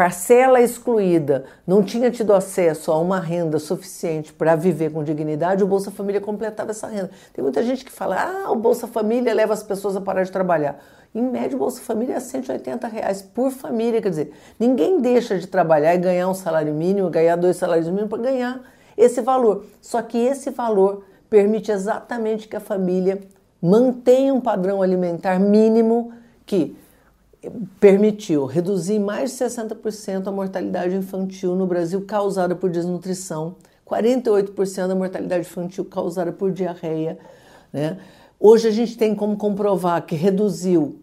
parcela 0.00 0.62
excluída, 0.62 1.44
não 1.66 1.82
tinha 1.82 2.10
tido 2.10 2.32
acesso 2.32 2.90
a 2.90 2.98
uma 2.98 3.20
renda 3.20 3.58
suficiente 3.58 4.32
para 4.32 4.56
viver 4.56 4.90
com 4.90 5.04
dignidade, 5.04 5.62
o 5.62 5.66
Bolsa 5.66 5.90
Família 5.90 6.22
completava 6.22 6.70
essa 6.70 6.86
renda. 6.86 7.10
Tem 7.34 7.42
muita 7.42 7.62
gente 7.62 7.84
que 7.84 7.92
fala, 7.92 8.16
ah, 8.16 8.50
o 8.50 8.56
Bolsa 8.56 8.86
Família 8.86 9.34
leva 9.34 9.52
as 9.52 9.62
pessoas 9.62 9.94
a 9.96 10.00
parar 10.00 10.22
de 10.22 10.32
trabalhar. 10.32 10.82
Em 11.14 11.20
média, 11.20 11.54
o 11.54 11.58
Bolsa 11.58 11.82
Família 11.82 12.14
é 12.14 12.20
180 12.20 12.88
reais 12.88 13.20
por 13.20 13.50
família. 13.50 14.00
Quer 14.00 14.08
dizer, 14.08 14.32
ninguém 14.58 15.02
deixa 15.02 15.38
de 15.38 15.46
trabalhar 15.46 15.94
e 15.94 15.98
ganhar 15.98 16.30
um 16.30 16.34
salário 16.34 16.72
mínimo, 16.72 17.10
ganhar 17.10 17.36
dois 17.36 17.58
salários 17.58 17.86
mínimos 17.88 18.08
para 18.08 18.22
ganhar 18.22 18.62
esse 18.96 19.20
valor. 19.20 19.66
Só 19.82 20.00
que 20.00 20.16
esse 20.16 20.48
valor 20.48 21.04
permite 21.28 21.70
exatamente 21.70 22.48
que 22.48 22.56
a 22.56 22.60
família 22.60 23.20
mantenha 23.60 24.32
um 24.32 24.40
padrão 24.40 24.80
alimentar 24.80 25.38
mínimo 25.38 26.10
que 26.46 26.74
permitiu 27.78 28.44
reduzir 28.44 28.98
mais 28.98 29.30
de 29.30 29.44
60% 29.44 30.26
a 30.26 30.30
mortalidade 30.30 30.94
infantil 30.94 31.54
no 31.54 31.66
Brasil 31.66 32.04
causada 32.04 32.54
por 32.54 32.70
desnutrição, 32.70 33.56
48% 33.86 34.88
da 34.88 34.94
mortalidade 34.94 35.46
infantil 35.46 35.84
causada 35.84 36.32
por 36.32 36.52
diarreia, 36.52 37.18
né? 37.72 37.98
Hoje 38.38 38.68
a 38.68 38.70
gente 38.70 38.96
tem 38.96 39.14
como 39.14 39.36
comprovar 39.36 40.04
que 40.06 40.14
reduziu 40.14 40.99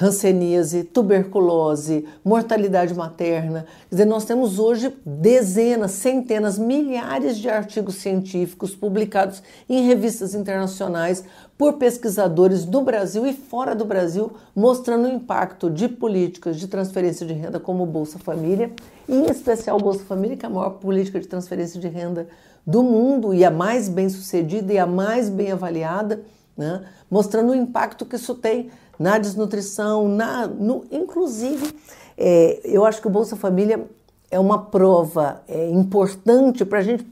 hanseníase, 0.00 0.84
tuberculose, 0.84 2.06
mortalidade 2.24 2.94
materna. 2.94 3.66
Quer 3.88 3.96
dizer, 3.96 4.04
nós 4.04 4.24
temos 4.24 4.58
hoje 4.58 4.94
dezenas, 5.04 5.92
centenas, 5.92 6.58
milhares 6.58 7.38
de 7.38 7.48
artigos 7.48 7.96
científicos 7.96 8.74
publicados 8.74 9.42
em 9.68 9.86
revistas 9.86 10.34
internacionais 10.34 11.24
por 11.56 11.74
pesquisadores 11.74 12.66
do 12.66 12.82
Brasil 12.82 13.26
e 13.26 13.32
fora 13.32 13.74
do 13.74 13.84
Brasil, 13.84 14.32
mostrando 14.54 15.06
o 15.06 15.10
impacto 15.10 15.70
de 15.70 15.88
políticas 15.88 16.58
de 16.58 16.68
transferência 16.68 17.26
de 17.26 17.32
renda 17.32 17.58
como 17.58 17.82
o 17.82 17.86
Bolsa 17.86 18.18
Família, 18.18 18.70
e 19.08 19.14
em 19.14 19.26
especial 19.30 19.78
o 19.78 19.82
Bolsa 19.82 20.04
Família, 20.04 20.36
que 20.36 20.44
é 20.44 20.48
a 20.48 20.52
maior 20.52 20.70
política 20.70 21.18
de 21.18 21.26
transferência 21.26 21.80
de 21.80 21.88
renda 21.88 22.28
do 22.66 22.82
mundo 22.82 23.32
e 23.32 23.44
a 23.44 23.50
mais 23.50 23.88
bem 23.88 24.08
sucedida 24.08 24.72
e 24.72 24.78
a 24.78 24.86
mais 24.86 25.30
bem 25.30 25.52
avaliada 25.52 26.20
né? 26.56 26.84
mostrando 27.10 27.52
o 27.52 27.54
impacto 27.54 28.06
que 28.06 28.16
isso 28.16 28.34
tem 28.34 28.70
na 28.98 29.18
desnutrição, 29.18 30.08
na, 30.08 30.46
no, 30.46 30.84
inclusive, 30.90 31.74
é, 32.16 32.60
eu 32.64 32.84
acho 32.84 33.00
que 33.00 33.06
o 33.06 33.10
Bolsa 33.10 33.36
Família 33.36 33.84
é 34.30 34.38
uma 34.38 34.66
prova 34.66 35.42
é, 35.48 35.70
importante 35.70 36.64
para 36.64 36.78
a 36.78 36.82
gente 36.82 37.06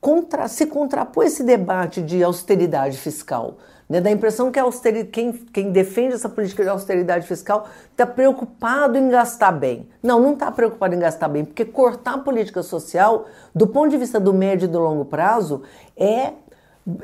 contra, 0.00 0.48
se 0.48 0.66
contrapor 0.66 1.24
esse 1.24 1.42
debate 1.42 2.02
de 2.02 2.22
austeridade 2.22 2.98
fiscal. 2.98 3.56
Né? 3.88 4.00
Da 4.00 4.10
impressão 4.10 4.50
que 4.50 4.58
austeridade, 4.58 5.10
quem, 5.10 5.32
quem 5.32 5.70
defende 5.70 6.14
essa 6.14 6.28
política 6.28 6.62
de 6.62 6.68
austeridade 6.68 7.26
fiscal 7.26 7.68
está 7.90 8.06
preocupado 8.06 8.98
em 8.98 9.08
gastar 9.08 9.52
bem. 9.52 9.88
Não, 10.02 10.20
não 10.20 10.32
está 10.32 10.50
preocupado 10.50 10.94
em 10.94 10.98
gastar 10.98 11.28
bem, 11.28 11.44
porque 11.44 11.64
cortar 11.64 12.14
a 12.14 12.18
política 12.18 12.62
social, 12.62 13.26
do 13.54 13.66
ponto 13.66 13.90
de 13.90 13.98
vista 13.98 14.18
do 14.18 14.32
médio 14.32 14.66
e 14.66 14.68
do 14.68 14.78
longo 14.78 15.04
prazo, 15.04 15.62
é 15.96 16.32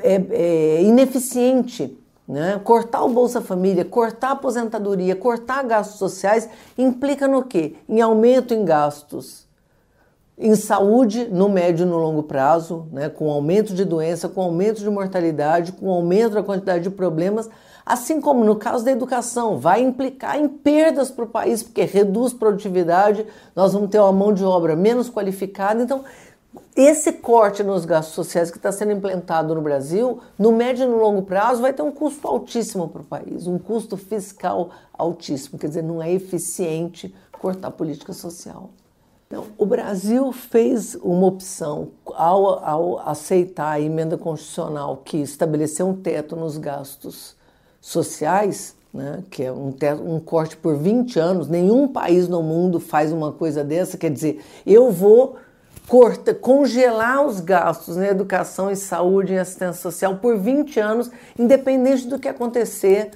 é, 0.03 0.21
é 0.29 0.83
ineficiente. 0.83 1.97
Né? 2.27 2.59
Cortar 2.63 3.03
o 3.03 3.09
Bolsa 3.09 3.41
Família, 3.41 3.83
cortar 3.83 4.29
a 4.29 4.31
aposentadoria, 4.31 5.15
cortar 5.15 5.63
gastos 5.63 5.97
sociais 5.97 6.47
implica 6.77 7.27
no 7.27 7.43
quê? 7.43 7.75
Em 7.89 7.99
aumento 7.99 8.53
em 8.53 8.63
gastos 8.63 9.49
em 10.41 10.55
saúde 10.55 11.27
no 11.31 11.47
médio 11.47 11.85
e 11.85 11.89
no 11.89 11.97
longo 11.97 12.23
prazo, 12.23 12.87
né? 12.91 13.07
com 13.07 13.29
aumento 13.29 13.75
de 13.75 13.85
doença, 13.85 14.27
com 14.27 14.41
aumento 14.41 14.79
de 14.79 14.89
mortalidade, 14.89 15.71
com 15.71 15.89
aumento 15.91 16.33
da 16.33 16.41
quantidade 16.41 16.83
de 16.83 16.89
problemas, 16.89 17.47
assim 17.85 18.19
como 18.19 18.43
no 18.43 18.55
caso 18.55 18.83
da 18.83 18.91
educação, 18.91 19.59
vai 19.59 19.83
implicar 19.83 20.39
em 20.39 20.47
perdas 20.47 21.11
para 21.11 21.25
o 21.25 21.27
país, 21.27 21.61
porque 21.61 21.83
reduz 21.83 22.33
produtividade, 22.33 23.23
nós 23.55 23.73
vamos 23.73 23.91
ter 23.91 23.99
uma 23.99 24.11
mão 24.11 24.33
de 24.33 24.43
obra 24.43 24.75
menos 24.75 25.11
qualificada. 25.11 25.83
Então, 25.83 26.03
esse 26.75 27.13
corte 27.13 27.63
nos 27.63 27.85
gastos 27.85 28.15
sociais 28.15 28.49
que 28.51 28.57
está 28.57 28.71
sendo 28.71 28.91
implantado 28.91 29.53
no 29.55 29.61
Brasil, 29.61 30.19
no 30.37 30.51
médio 30.51 30.85
e 30.85 30.87
no 30.87 30.97
longo 30.97 31.23
prazo, 31.23 31.61
vai 31.61 31.73
ter 31.73 31.81
um 31.81 31.91
custo 31.91 32.27
altíssimo 32.27 32.87
para 32.87 33.01
o 33.01 33.05
país, 33.05 33.47
um 33.47 33.57
custo 33.57 33.95
fiscal 33.95 34.69
altíssimo. 34.93 35.57
Quer 35.57 35.67
dizer, 35.67 35.83
não 35.83 36.01
é 36.01 36.11
eficiente 36.11 37.13
cortar 37.31 37.69
a 37.69 37.71
política 37.71 38.13
social. 38.13 38.69
Então, 39.27 39.45
o 39.57 39.65
Brasil 39.65 40.31
fez 40.33 40.95
uma 40.95 41.25
opção 41.25 41.89
ao, 42.13 42.65
ao 42.65 42.99
aceitar 43.07 43.71
a 43.71 43.79
emenda 43.79 44.17
constitucional 44.17 44.97
que 44.97 45.17
estabeleceu 45.17 45.87
um 45.87 45.93
teto 45.93 46.35
nos 46.35 46.57
gastos 46.57 47.35
sociais, 47.79 48.75
né, 48.93 49.23
que 49.29 49.41
é 49.41 49.51
um, 49.51 49.71
teto, 49.71 50.03
um 50.03 50.19
corte 50.19 50.57
por 50.57 50.75
20 50.75 51.17
anos. 51.17 51.47
Nenhum 51.47 51.87
país 51.87 52.27
no 52.27 52.43
mundo 52.43 52.77
faz 52.77 53.13
uma 53.13 53.31
coisa 53.31 53.63
dessa. 53.63 53.97
Quer 53.97 54.11
dizer, 54.11 54.43
eu 54.65 54.91
vou 54.91 55.37
corta, 55.87 56.33
congelar 56.33 57.25
os 57.25 57.39
gastos 57.39 57.97
na 57.97 58.07
educação 58.07 58.71
e 58.71 58.75
saúde 58.75 59.33
e 59.33 59.37
assistência 59.37 59.81
social 59.81 60.17
por 60.17 60.37
20 60.37 60.79
anos, 60.79 61.11
independente 61.37 62.07
do 62.07 62.19
que 62.19 62.27
acontecer 62.27 63.11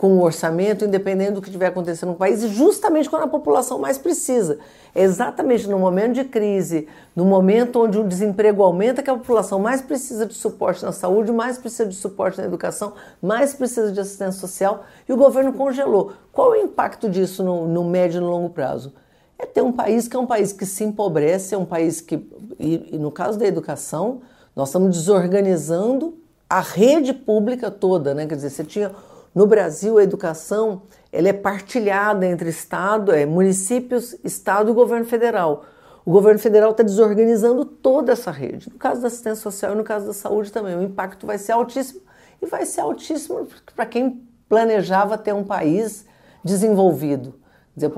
com 0.00 0.16
o 0.16 0.22
orçamento, 0.22 0.86
independente 0.86 1.32
do 1.32 1.42
que 1.42 1.48
estiver 1.48 1.66
acontecendo 1.66 2.12
no 2.12 2.14
país, 2.14 2.40
justamente 2.40 3.10
quando 3.10 3.24
a 3.24 3.28
população 3.28 3.78
mais 3.78 3.98
precisa. 3.98 4.58
É 4.94 5.02
exatamente 5.02 5.68
no 5.68 5.78
momento 5.78 6.14
de 6.14 6.24
crise, 6.24 6.88
no 7.14 7.26
momento 7.26 7.82
onde 7.82 7.98
o 7.98 8.08
desemprego 8.08 8.62
aumenta, 8.62 9.02
que 9.02 9.10
a 9.10 9.14
população 9.14 9.58
mais 9.58 9.82
precisa 9.82 10.24
de 10.24 10.32
suporte 10.32 10.82
na 10.82 10.90
saúde, 10.90 11.30
mais 11.30 11.58
precisa 11.58 11.84
de 11.84 11.94
suporte 11.94 12.38
na 12.38 12.46
educação, 12.46 12.94
mais 13.20 13.52
precisa 13.52 13.92
de 13.92 14.00
assistência 14.00 14.40
social, 14.40 14.84
e 15.06 15.12
o 15.12 15.18
governo 15.18 15.52
congelou. 15.52 16.14
Qual 16.32 16.52
o 16.52 16.56
impacto 16.56 17.06
disso 17.06 17.44
no, 17.44 17.68
no 17.68 17.84
médio 17.84 18.16
e 18.16 18.20
no 18.22 18.30
longo 18.30 18.48
prazo? 18.48 18.94
É 19.40 19.46
ter 19.46 19.62
um 19.62 19.72
país 19.72 20.06
que 20.06 20.14
é 20.14 20.18
um 20.18 20.26
país 20.26 20.52
que 20.52 20.66
se 20.66 20.84
empobrece, 20.84 21.54
é 21.54 21.58
um 21.58 21.64
país 21.64 22.02
que, 22.02 22.16
e, 22.58 22.94
e 22.94 22.98
no 22.98 23.10
caso 23.10 23.38
da 23.38 23.46
educação, 23.46 24.20
nós 24.54 24.68
estamos 24.68 24.94
desorganizando 24.94 26.18
a 26.48 26.60
rede 26.60 27.14
pública 27.14 27.70
toda, 27.70 28.12
né? 28.12 28.26
Quer 28.26 28.34
dizer, 28.34 28.50
você 28.50 28.64
tinha 28.64 28.92
no 29.34 29.46
Brasil, 29.46 29.96
a 29.96 30.02
educação 30.02 30.82
ela 31.10 31.28
é 31.28 31.32
partilhada 31.32 32.26
entre 32.26 32.50
Estado, 32.50 33.12
é, 33.12 33.24
municípios, 33.24 34.14
Estado 34.22 34.70
e 34.70 34.74
governo 34.74 35.06
federal. 35.06 35.64
O 36.04 36.10
governo 36.10 36.38
federal 36.38 36.72
está 36.72 36.82
desorganizando 36.82 37.64
toda 37.64 38.12
essa 38.12 38.30
rede. 38.30 38.68
No 38.70 38.78
caso 38.78 39.00
da 39.00 39.06
assistência 39.06 39.42
social 39.42 39.72
e 39.72 39.76
no 39.76 39.84
caso 39.84 40.06
da 40.06 40.12
saúde 40.12 40.52
também. 40.52 40.76
O 40.76 40.82
impacto 40.82 41.26
vai 41.26 41.38
ser 41.38 41.52
altíssimo 41.52 42.02
e 42.42 42.46
vai 42.46 42.66
ser 42.66 42.82
altíssimo 42.82 43.48
para 43.74 43.86
quem 43.86 44.22
planejava 44.48 45.16
ter 45.16 45.32
um 45.32 45.44
país 45.44 46.04
desenvolvido. 46.44 47.39
Dizer, 47.80 47.92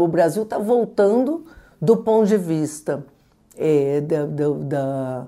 o 0.00 0.08
Brasil 0.08 0.42
está 0.42 0.58
voltando 0.58 1.44
do 1.80 1.96
ponto 1.98 2.26
de 2.26 2.36
vista 2.36 3.04
é, 3.56 4.00
da, 4.00 4.26
da, 4.26 5.26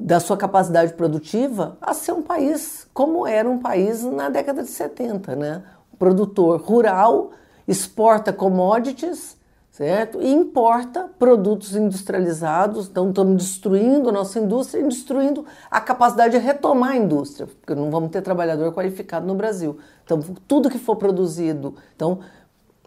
da 0.00 0.20
sua 0.20 0.36
capacidade 0.36 0.92
produtiva 0.94 1.76
a 1.80 1.92
ser 1.92 2.12
um 2.12 2.22
país 2.22 2.86
como 2.94 3.26
era 3.26 3.48
um 3.48 3.58
país 3.58 4.02
na 4.02 4.28
década 4.28 4.62
de 4.62 4.70
70, 4.70 5.34
né? 5.34 5.62
Produtor 5.98 6.60
rural 6.60 7.30
exporta 7.66 8.32
commodities, 8.32 9.36
certo? 9.70 10.22
E 10.22 10.32
importa 10.32 11.10
produtos 11.18 11.74
industrializados, 11.74 12.88
então 12.88 13.08
estamos 13.08 13.42
destruindo 13.42 14.08
a 14.08 14.12
nossa 14.12 14.38
indústria 14.38 14.80
e 14.80 14.84
destruindo 14.84 15.44
a 15.70 15.80
capacidade 15.80 16.38
de 16.38 16.44
retomar 16.44 16.92
a 16.92 16.96
indústria, 16.96 17.46
porque 17.46 17.74
não 17.74 17.90
vamos 17.90 18.10
ter 18.10 18.22
trabalhador 18.22 18.72
qualificado 18.72 19.26
no 19.26 19.34
Brasil. 19.34 19.76
Então, 20.04 20.20
tudo 20.46 20.70
que 20.70 20.78
for 20.78 20.96
produzido, 20.96 21.74
então 21.94 22.20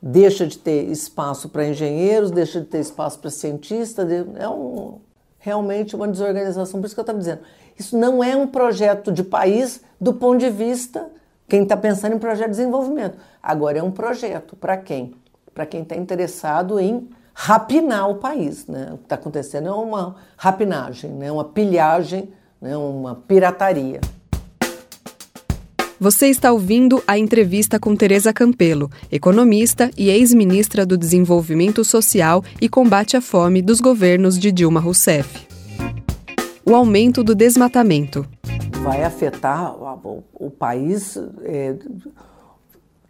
deixa 0.02 0.48
de 0.48 0.58
ter 0.58 0.90
espaço 0.90 1.50
para 1.50 1.68
engenheiros, 1.68 2.32
deixa 2.32 2.62
de 2.62 2.68
ter 2.68 2.80
espaço 2.80 3.20
para 3.20 3.30
cientistas, 3.30 4.10
é 4.12 4.48
um 4.48 5.00
realmente 5.40 5.96
uma 5.96 6.08
desorganização. 6.08 6.80
Por 6.80 6.86
isso 6.86 6.96
que 6.96 7.00
eu 7.00 7.04
estava 7.04 7.18
dizendo, 7.18 7.42
isso 7.78 7.98
não 7.98 8.24
é 8.24 8.36
um 8.36 8.46
projeto 8.46 9.12
de 9.12 9.24
país 9.24 9.82
do 10.00 10.14
ponto 10.14 10.38
de 10.38 10.50
vista 10.50 11.10
quem 11.48 11.64
está 11.64 11.76
pensando 11.76 12.16
em 12.16 12.20
projeto 12.20 12.52
de 12.52 12.58
desenvolvimento. 12.58 13.18
Agora 13.42 13.80
é 13.80 13.84
um 13.84 13.90
projeto 13.90 14.56
para 14.56 14.78
quem? 14.78 15.16
Para 15.54 15.66
quem 15.66 15.82
está 15.82 15.96
interessado 15.96 16.80
em 16.80 17.10
rapinar 17.34 18.10
o 18.10 18.16
país. 18.16 18.68
Né? 18.68 18.90
O 18.94 18.98
que 18.98 19.04
está 19.06 19.16
acontecendo 19.16 19.68
é 19.68 19.72
uma 19.72 20.18
rapinagem, 20.38 21.12
né? 21.12 21.32
uma 21.32 21.46
pilhagem, 21.46 22.32
né? 22.62 22.78
uma 22.78 23.16
pirataria. 23.16 24.02
Você 26.02 26.28
está 26.28 26.50
ouvindo 26.54 27.04
a 27.06 27.18
entrevista 27.18 27.78
com 27.78 27.94
Tereza 27.94 28.32
Campelo, 28.32 28.90
economista 29.12 29.92
e 29.98 30.10
ex-ministra 30.10 30.86
do 30.86 30.98
Desenvolvimento 30.98 31.84
Social 31.84 32.42
e 32.62 32.70
Combate 32.70 33.18
à 33.18 33.22
Fome 33.22 33.62
dos 33.62 33.82
governos 33.82 34.40
de 34.40 34.50
Dilma 34.50 34.80
Rousseff. 34.80 35.46
O 36.66 36.74
aumento 36.74 37.22
do 37.22 37.36
desmatamento. 37.36 38.26
Vai 38.82 39.04
afetar 39.04 39.76
o, 39.76 40.50
país, 40.50 41.18
é, 41.44 41.76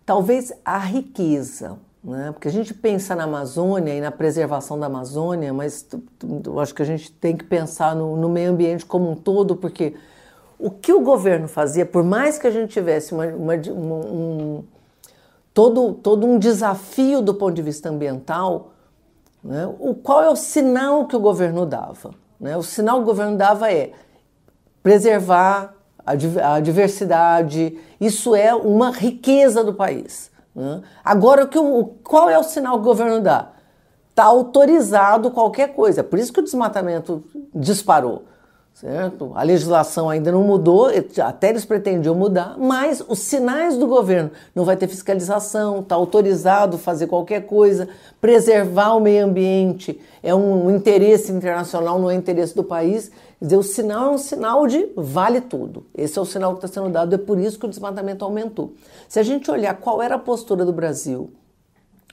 talvez 0.03 0.51
a 0.65 0.79
riqueza, 0.79 1.77
né? 2.03 2.31
Porque 2.31 2.47
a 2.47 2.51
gente 2.51 2.73
pensa 2.73 3.15
na 3.15 3.25
Amazônia 3.25 3.93
e 3.93 4.01
na 4.01 4.09
preservação 4.09 4.79
da 4.79 4.87
Amazônia, 4.87 5.53
mas 5.53 5.87
eu 6.43 6.59
acho 6.59 6.73
que 6.73 6.81
a 6.81 6.85
gente 6.85 7.11
tem 7.11 7.37
que 7.37 7.43
pensar 7.43 7.95
no, 7.95 8.17
no 8.17 8.27
meio 8.27 8.49
ambiente 8.49 8.83
como 8.83 9.11
um 9.11 9.15
todo, 9.15 9.55
porque 9.55 9.93
o 10.59 10.69
que 10.69 10.91
o 10.91 10.99
governo 10.99 11.47
fazia, 11.47 11.85
por 11.85 12.03
mais 12.03 12.37
que 12.37 12.45
a 12.45 12.51
gente 12.51 12.73
tivesse 12.73 13.13
uma, 13.13 13.25
uma, 13.27 13.55
um, 13.55 14.63
todo, 15.53 15.93
todo 15.93 16.27
um 16.27 16.37
desafio 16.37 17.21
do 17.21 17.33
ponto 17.33 17.53
de 17.53 17.61
vista 17.61 17.87
ambiental, 17.87 18.73
né, 19.41 19.73
o, 19.79 19.95
qual 19.95 20.21
é 20.21 20.29
o 20.29 20.35
sinal 20.35 21.07
que 21.07 21.15
o 21.15 21.19
governo 21.19 21.65
dava? 21.65 22.13
Né? 22.37 22.57
O 22.57 22.61
sinal 22.61 22.97
que 22.97 23.03
o 23.03 23.05
governo 23.05 23.37
dava 23.37 23.71
é 23.71 23.93
preservar 24.83 25.73
a, 26.05 26.11
a 26.55 26.59
diversidade, 26.59 27.79
isso 27.99 28.35
é 28.35 28.53
uma 28.53 28.91
riqueza 28.91 29.63
do 29.63 29.73
país. 29.73 30.29
Né? 30.53 30.81
Agora, 31.05 31.45
o 31.45 31.47
que, 31.47 31.57
o, 31.57 31.85
qual 32.03 32.29
é 32.29 32.37
o 32.37 32.43
sinal 32.43 32.73
que 32.75 32.81
o 32.81 32.83
governo 32.83 33.21
dá? 33.21 33.53
Está 34.09 34.25
autorizado 34.25 35.31
qualquer 35.31 35.73
coisa. 35.73 36.03
Por 36.03 36.19
isso 36.19 36.33
que 36.33 36.41
o 36.41 36.43
desmatamento 36.43 37.23
disparou 37.55 38.25
certo? 38.79 39.31
A 39.35 39.43
legislação 39.43 40.09
ainda 40.09 40.31
não 40.31 40.41
mudou, 40.41 40.89
até 41.21 41.49
eles 41.49 41.65
pretendiam 41.65 42.15
mudar, 42.15 42.55
mas 42.57 43.03
os 43.05 43.19
sinais 43.19 43.77
do 43.77 43.85
governo 43.85 44.31
não 44.55 44.63
vai 44.63 44.77
ter 44.77 44.87
fiscalização, 44.87 45.81
está 45.81 45.95
autorizado 45.95 46.77
fazer 46.77 47.07
qualquer 47.07 47.45
coisa, 47.45 47.89
preservar 48.21 48.95
o 48.95 49.01
meio 49.01 49.25
ambiente 49.25 49.99
é 50.23 50.33
um, 50.33 50.73
interesse 50.73 51.31
internacional, 51.31 51.99
não 51.99 52.09
é 52.09 52.15
interesse 52.15 52.55
do 52.55 52.63
país. 52.63 53.09
Quer 53.39 53.45
dizer, 53.45 53.57
o 53.57 53.63
sinal 53.63 54.11
é 54.11 54.15
um 54.15 54.17
sinal 54.17 54.67
de 54.67 54.89
vale 54.95 55.41
tudo. 55.41 55.85
Esse 55.95 56.17
é 56.17 56.21
o 56.21 56.25
sinal 56.25 56.51
que 56.55 56.65
está 56.65 56.81
sendo 56.81 56.91
dado, 56.91 57.15
é 57.15 57.17
por 57.17 57.37
isso 57.37 57.59
que 57.59 57.65
o 57.65 57.69
desmatamento 57.69 58.23
aumentou. 58.23 58.73
Se 59.07 59.19
a 59.19 59.23
gente 59.23 59.49
olhar 59.51 59.75
qual 59.75 60.01
era 60.01 60.15
a 60.15 60.19
postura 60.19 60.65
do 60.65 60.73
Brasil 60.73 61.31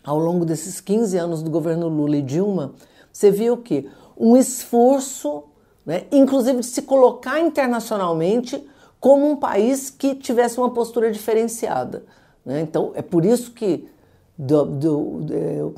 ao 0.05 0.19
longo 0.19 0.45
desses 0.45 0.81
15 0.81 1.17
anos 1.17 1.43
do 1.43 1.51
governo 1.51 1.89
Lula 1.89 2.17
e 2.17 2.23
Dilma, 2.23 2.75
você 3.13 3.31
viu 3.31 3.57
que 3.57 3.89
um 4.17 4.37
esforço 4.37 5.45
né? 5.87 6.05
inclusive 6.11 6.61
de 6.61 6.67
se 6.67 6.83
colocar 6.83 7.41
internacionalmente 7.41 8.63
como 8.99 9.31
um 9.31 9.37
país 9.37 9.89
que 9.89 10.15
tivesse 10.15 10.59
uma 10.59 10.71
postura 10.71 11.13
diferenciada. 11.13 12.05
Né? 12.45 12.61
Então, 12.61 12.91
é 12.95 13.03
por 13.03 13.25
isso 13.25 13.53
que 13.53 13.89
do, 14.37 14.65
do, 14.65 15.21
do, 15.21 15.75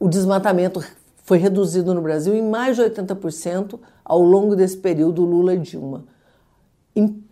o 0.00 0.08
desmatamento 0.08 0.84
foi 1.24 1.38
reduzido 1.38 1.94
no 1.94 2.02
Brasil 2.02 2.34
em 2.34 2.42
mais 2.42 2.76
de 2.76 2.82
80% 2.82 3.78
ao 4.04 4.20
longo 4.20 4.56
desse 4.56 4.76
período 4.76 5.24
Lula 5.24 5.54
e 5.54 5.58
Dilma. 5.58 6.04
Em 6.96 7.22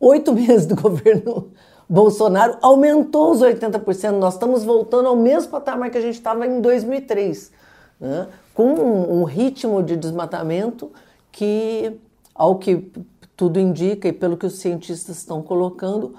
oito 0.00 0.34
meses 0.34 0.66
do 0.66 0.74
governo 0.74 1.52
Bolsonaro, 1.88 2.58
aumentou 2.60 3.30
os 3.30 3.40
80%. 3.40 4.10
Nós 4.10 4.34
estamos 4.34 4.64
voltando 4.64 5.06
ao 5.06 5.16
mesmo 5.16 5.52
patamar 5.52 5.88
que 5.90 5.98
a 5.98 6.00
gente 6.00 6.16
estava 6.16 6.44
em 6.46 6.60
2003 6.60 7.52
né? 8.00 8.28
Com 8.56 8.72
um, 8.72 9.24
ritmo 9.24 9.82
de 9.82 9.98
desmatamento 9.98 10.90
que, 11.30 12.00
ao 12.34 12.56
que 12.56 12.90
tudo 13.36 13.60
indica 13.60 14.08
e 14.08 14.14
pelo 14.14 14.34
que 14.34 14.46
os 14.46 14.54
cientistas 14.54 15.18
estão 15.18 15.42
colocando, 15.42 16.14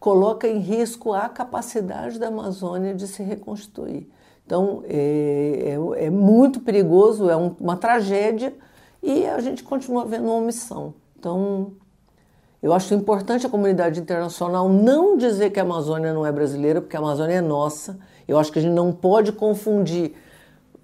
coloca 0.00 0.48
em 0.48 0.58
risco 0.58 1.12
a 1.12 1.28
capacidade 1.28 2.18
da 2.18 2.28
Amazônia 2.28 2.94
de 2.94 3.06
se 3.06 3.22
reconstituir. 3.22 4.10
Então 4.46 4.82
é, 4.88 5.76
é, 5.98 6.06
é 6.06 6.08
muito 6.08 6.60
perigoso, 6.60 7.28
é 7.28 7.36
um, 7.36 7.54
uma 7.60 7.76
tragédia 7.76 8.54
e 9.02 9.26
a 9.26 9.38
gente 9.40 9.62
continua 9.62 10.06
vendo 10.06 10.24
uma 10.24 10.36
omissão. 10.36 10.94
Então 11.18 11.72
eu 12.62 12.72
acho 12.72 12.94
importante 12.94 13.44
a 13.44 13.50
comunidade 13.50 14.00
internacional 14.00 14.66
não 14.66 15.18
dizer 15.18 15.50
que 15.50 15.60
a 15.60 15.62
Amazônia 15.62 16.14
não 16.14 16.24
é 16.24 16.32
brasileira, 16.32 16.80
porque 16.80 16.96
a 16.96 17.00
Amazônia 17.00 17.34
é 17.34 17.42
nossa. 17.42 17.98
Eu 18.26 18.38
acho 18.38 18.50
que 18.50 18.58
a 18.58 18.62
gente 18.62 18.72
não 18.72 18.92
pode 18.92 19.30
confundir 19.30 20.14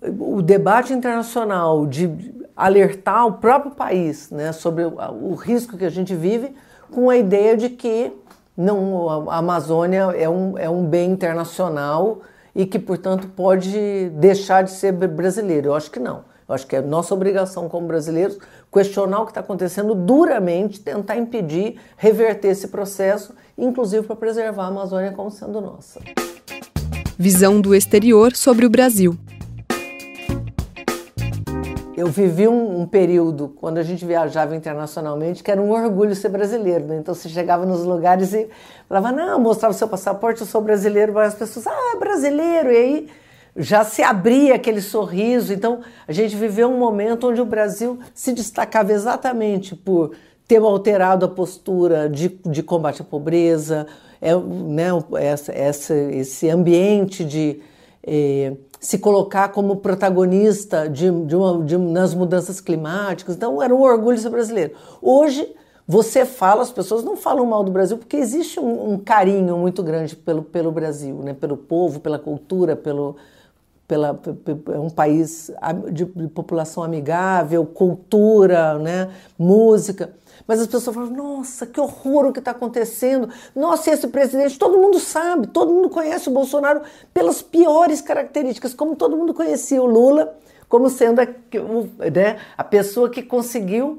o 0.02 0.40
debate 0.42 0.92
internacional 0.92 1.86
de 1.86 2.34
alertar 2.56 3.26
o 3.26 3.32
próprio 3.32 3.72
país 3.72 4.30
né, 4.30 4.52
sobre 4.52 4.84
o, 4.84 4.96
o, 5.22 5.34
risco 5.34 5.76
que 5.76 5.84
a 5.84 5.90
gente 5.90 6.14
vive 6.14 6.54
com 6.90 7.10
a 7.10 7.16
ideia 7.16 7.56
de 7.56 7.68
que 7.68 8.12
não, 8.56 9.28
a 9.30 9.36
Amazônia 9.36 10.12
é 10.16 10.28
um, 10.28 10.58
é 10.58 10.68
um 10.68 10.84
bem 10.84 11.12
internacional 11.12 12.20
e 12.54 12.66
que, 12.66 12.78
portanto, 12.78 13.28
pode 13.28 14.10
deixar 14.10 14.62
de 14.62 14.72
ser 14.72 14.90
brasileiro. 14.92 15.68
Eu 15.68 15.74
acho 15.74 15.90
que 15.90 16.00
não. 16.00 16.24
Eu 16.48 16.54
acho 16.54 16.66
que 16.66 16.74
é 16.74 16.80
nossa 16.80 17.14
obrigação 17.14 17.68
como 17.68 17.86
brasileiros 17.86 18.38
questionar 18.72 19.20
o 19.20 19.24
que 19.26 19.30
está 19.30 19.40
acontecendo 19.40 19.94
duramente, 19.94 20.80
tentar 20.80 21.16
impedir, 21.16 21.78
reverter 21.96 22.48
esse 22.48 22.68
processo, 22.68 23.34
inclusive 23.56 24.06
para 24.06 24.16
preservar 24.16 24.64
a 24.64 24.68
Amazônia 24.68 25.12
como 25.12 25.30
sendo 25.30 25.60
nossa. 25.60 26.00
Visão 27.16 27.60
do 27.60 27.74
exterior 27.74 28.34
sobre 28.34 28.66
o 28.66 28.70
Brasil 28.70 29.16
eu 31.98 32.06
vivi 32.06 32.46
um, 32.46 32.82
um, 32.82 32.86
período, 32.86 33.48
quando 33.56 33.78
a 33.78 33.82
gente 33.82 34.06
viajava 34.06 34.54
internacionalmente, 34.54 35.42
que 35.42 35.50
era 35.50 35.60
um 35.60 35.72
orgulho 35.72 36.14
ser 36.14 36.28
brasileiro. 36.28 36.86
Né? 36.86 36.98
Então 36.98 37.12
você 37.12 37.28
chegava 37.28 37.66
nos 37.66 37.82
lugares 37.82 38.32
e 38.32 38.48
falava, 38.88 39.10
não, 39.10 39.40
mostrava 39.40 39.74
o 39.74 39.76
seu 39.76 39.88
passaporte, 39.88 40.40
eu 40.40 40.46
sou 40.46 40.60
brasileiro. 40.60 41.12
Várias 41.12 41.34
pessoas, 41.34 41.66
ah, 41.66 41.92
é 41.96 41.98
brasileiro. 41.98 42.70
E 42.70 42.76
aí 42.76 43.08
já 43.56 43.82
se 43.84 44.00
abria 44.00 44.54
aquele 44.54 44.80
sorriso. 44.80 45.52
Então 45.52 45.80
a 46.06 46.12
gente 46.12 46.36
viveu 46.36 46.68
um 46.68 46.78
momento 46.78 47.28
onde 47.28 47.40
o 47.40 47.44
Brasil 47.44 47.98
se 48.14 48.32
destacava 48.32 48.92
exatamente 48.92 49.74
por 49.74 50.12
ter 50.46 50.62
alterado 50.62 51.26
a 51.26 51.28
postura 51.28 52.08
de, 52.08 52.28
de 52.46 52.62
combate 52.62 53.02
à 53.02 53.04
pobreza, 53.04 53.88
é, 54.20 54.36
né, 54.36 54.88
essa, 55.18 55.52
essa, 55.52 55.94
esse 55.94 56.48
ambiente 56.48 57.24
de 57.24 57.60
é, 58.06 58.52
se 58.80 58.98
colocar 58.98 59.48
como 59.48 59.76
protagonista 59.76 60.88
de, 60.88 61.10
de 61.26 61.36
uma, 61.36 61.64
de, 61.64 61.76
nas 61.76 62.14
mudanças 62.14 62.60
climáticas. 62.60 63.34
Então, 63.34 63.62
era 63.62 63.74
um 63.74 63.80
orgulho 63.80 64.18
ser 64.18 64.30
brasileiro. 64.30 64.74
Hoje, 65.02 65.48
você 65.86 66.26
fala, 66.26 66.62
as 66.62 66.70
pessoas 66.70 67.02
não 67.02 67.16
falam 67.16 67.46
mal 67.46 67.64
do 67.64 67.72
Brasil 67.72 67.96
porque 67.96 68.16
existe 68.16 68.60
um, 68.60 68.92
um 68.92 68.98
carinho 68.98 69.56
muito 69.56 69.82
grande 69.82 70.14
pelo, 70.14 70.42
pelo 70.42 70.70
Brasil, 70.70 71.16
né? 71.16 71.32
pelo 71.32 71.56
povo, 71.56 71.98
pela 71.98 72.18
cultura, 72.18 72.76
pelo, 72.76 73.16
pela, 73.88 74.20
é 74.74 74.78
um 74.78 74.90
país 74.90 75.50
de, 75.90 76.04
de 76.04 76.28
população 76.28 76.82
amigável, 76.82 77.64
cultura, 77.64 78.78
né? 78.78 79.08
música. 79.38 80.10
Mas 80.46 80.60
as 80.60 80.66
pessoas 80.66 80.94
falam: 80.94 81.10
nossa, 81.10 81.66
que 81.66 81.80
horror 81.80 82.26
o 82.26 82.32
que 82.32 82.38
está 82.38 82.52
acontecendo. 82.52 83.28
Nossa, 83.54 83.90
esse 83.90 84.06
presidente, 84.08 84.58
todo 84.58 84.78
mundo 84.78 84.98
sabe, 84.98 85.46
todo 85.46 85.72
mundo 85.72 85.88
conhece 85.88 86.28
o 86.28 86.32
Bolsonaro 86.32 86.82
pelas 87.12 87.42
piores 87.42 88.00
características, 88.00 88.74
como 88.74 88.96
todo 88.96 89.16
mundo 89.16 89.34
conhecia 89.34 89.82
o 89.82 89.86
Lula 89.86 90.36
como 90.68 90.90
sendo 90.90 91.20
a, 91.20 91.24
né, 91.24 92.36
a 92.56 92.62
pessoa 92.62 93.08
que 93.08 93.22
conseguiu 93.22 93.98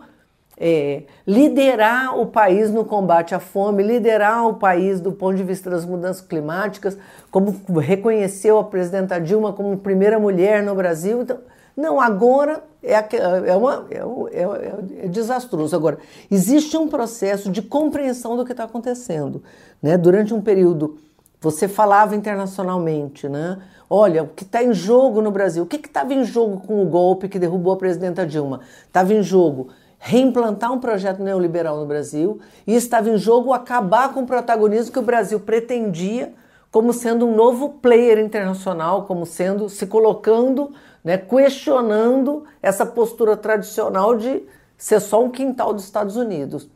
é, 0.58 1.04
liderar 1.26 2.20
o 2.20 2.28
país 2.28 2.70
no 2.70 2.84
combate 2.86 3.34
à 3.34 3.40
fome, 3.40 3.82
liderar 3.82 4.46
o 4.46 4.56
país 4.56 5.00
do 5.00 5.12
ponto 5.12 5.38
de 5.38 5.44
vista 5.44 5.70
das 5.70 5.86
mudanças 5.86 6.22
climáticas, 6.22 6.98
como 7.32 7.52
reconheceu 7.80 8.60
a 8.60 8.64
presidenta 8.64 9.20
Dilma 9.20 9.54
como 9.54 9.78
primeira 9.78 10.20
mulher 10.20 10.62
no 10.62 10.76
Brasil. 10.76 11.22
Então, 11.22 11.40
não, 11.80 12.02
agora 12.02 12.62
é, 12.84 12.94
é, 12.94 13.56
uma, 13.56 13.88
é, 13.90 14.42
é, 14.42 15.06
é, 15.06 15.08
desastroso. 15.08 15.74
Agora, 15.74 15.98
existe 16.30 16.76
um 16.76 16.90
processo 16.90 17.50
de 17.50 17.62
compreensão 17.62 18.36
do 18.36 18.44
que 18.44 18.52
está 18.52 18.66
acontecendo. 18.66 19.42
Né? 19.82 19.98
Durante 19.98 20.34
um 20.34 20.42
período, 20.42 20.98
você 21.40 21.70
falava 21.70 22.18
internacionalmente, 22.18 23.30
né? 23.30 23.60
Olha, 23.90 24.24
o 24.24 24.28
que 24.28 24.44
está 24.44 24.62
em 24.62 24.74
jogo 24.74 25.22
no 25.22 25.32
Brasil? 25.32 25.64
O 25.64 25.66
que 25.66 25.78
estava 25.78 26.14
em 26.14 26.26
jogo 26.26 26.60
com 26.68 26.82
o 26.84 26.86
golpe 26.86 27.30
que 27.30 27.40
derrubou 27.40 27.72
a 27.72 27.78
presidenta 27.78 28.28
Dilma? 28.28 28.60
Estava 28.86 29.14
em 29.14 29.24
jogo 29.24 29.70
reimplantar 29.98 30.72
um 30.72 30.80
projeto 30.80 31.24
neoliberal 31.24 31.78
no 31.78 31.86
Brasil 31.86 32.40
e 32.68 32.76
estava 32.76 33.10
em 33.10 33.18
jogo 33.18 33.54
acabar 33.54 34.14
com 34.14 34.22
o 34.22 34.26
protagonismo 34.26 34.92
que 34.92 35.00
o 35.00 35.04
Brasil 35.04 35.40
pretendia 35.40 36.34
como 36.72 36.94
sendo 36.94 37.26
um 37.26 37.36
novo 37.36 37.70
player 37.70 38.20
internacional, 38.20 39.06
como 39.06 39.26
sendo 39.26 39.68
se 39.70 39.88
colocando, 39.88 40.72
né, 41.04 41.18
questionando 41.18 42.44
essa 42.62 42.86
postura 42.86 43.38
tradicional 43.38 44.16
de 44.16 44.44
ser 44.78 45.00
só 45.00 45.24
um 45.24 45.30
quintal 45.30 45.74
dos 45.74 45.84
Estados 45.84 46.16
Unidos. 46.16 46.70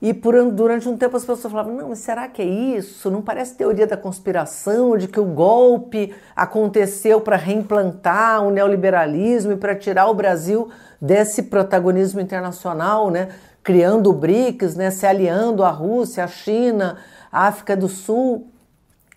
E 0.00 0.12
por, 0.12 0.34
durante 0.52 0.88
um 0.88 0.96
tempo 0.96 1.16
as 1.16 1.24
pessoas 1.24 1.50
falavam: 1.50 1.74
não, 1.74 1.88
mas 1.88 2.00
será 2.00 2.28
que 2.28 2.42
é 2.42 2.44
isso? 2.44 3.10
Não 3.10 3.22
parece 3.22 3.54
teoria 3.54 3.86
da 3.86 3.96
conspiração, 3.96 4.96
de 4.96 5.08
que 5.08 5.18
o 5.18 5.24
golpe 5.24 6.14
aconteceu 6.34 7.20
para 7.20 7.36
reimplantar 7.36 8.44
o 8.44 8.50
neoliberalismo 8.50 9.52
e 9.52 9.56
para 9.56 9.74
tirar 9.74 10.08
o 10.08 10.14
Brasil 10.14 10.68
desse 11.00 11.44
protagonismo 11.44 12.20
internacional, 12.20 13.10
né? 13.10 13.28
criando 13.62 14.10
o 14.10 14.12
BRICS, 14.12 14.76
né? 14.76 14.90
se 14.90 15.06
aliando 15.06 15.64
à 15.64 15.70
Rússia, 15.70 16.24
à 16.24 16.28
China, 16.28 16.98
à 17.32 17.46
África 17.46 17.76
do 17.76 17.88
Sul 17.88 18.48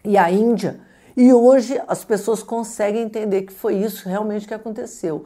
e 0.03 0.17
à 0.17 0.31
Índia. 0.31 0.79
E 1.19 1.33
hoje 1.33 1.77
as 1.85 2.05
pessoas 2.05 2.41
conseguem 2.41 3.01
entender 3.01 3.41
que 3.41 3.51
foi 3.51 3.75
isso 3.75 4.07
realmente 4.07 4.47
que 4.47 4.53
aconteceu. 4.53 5.25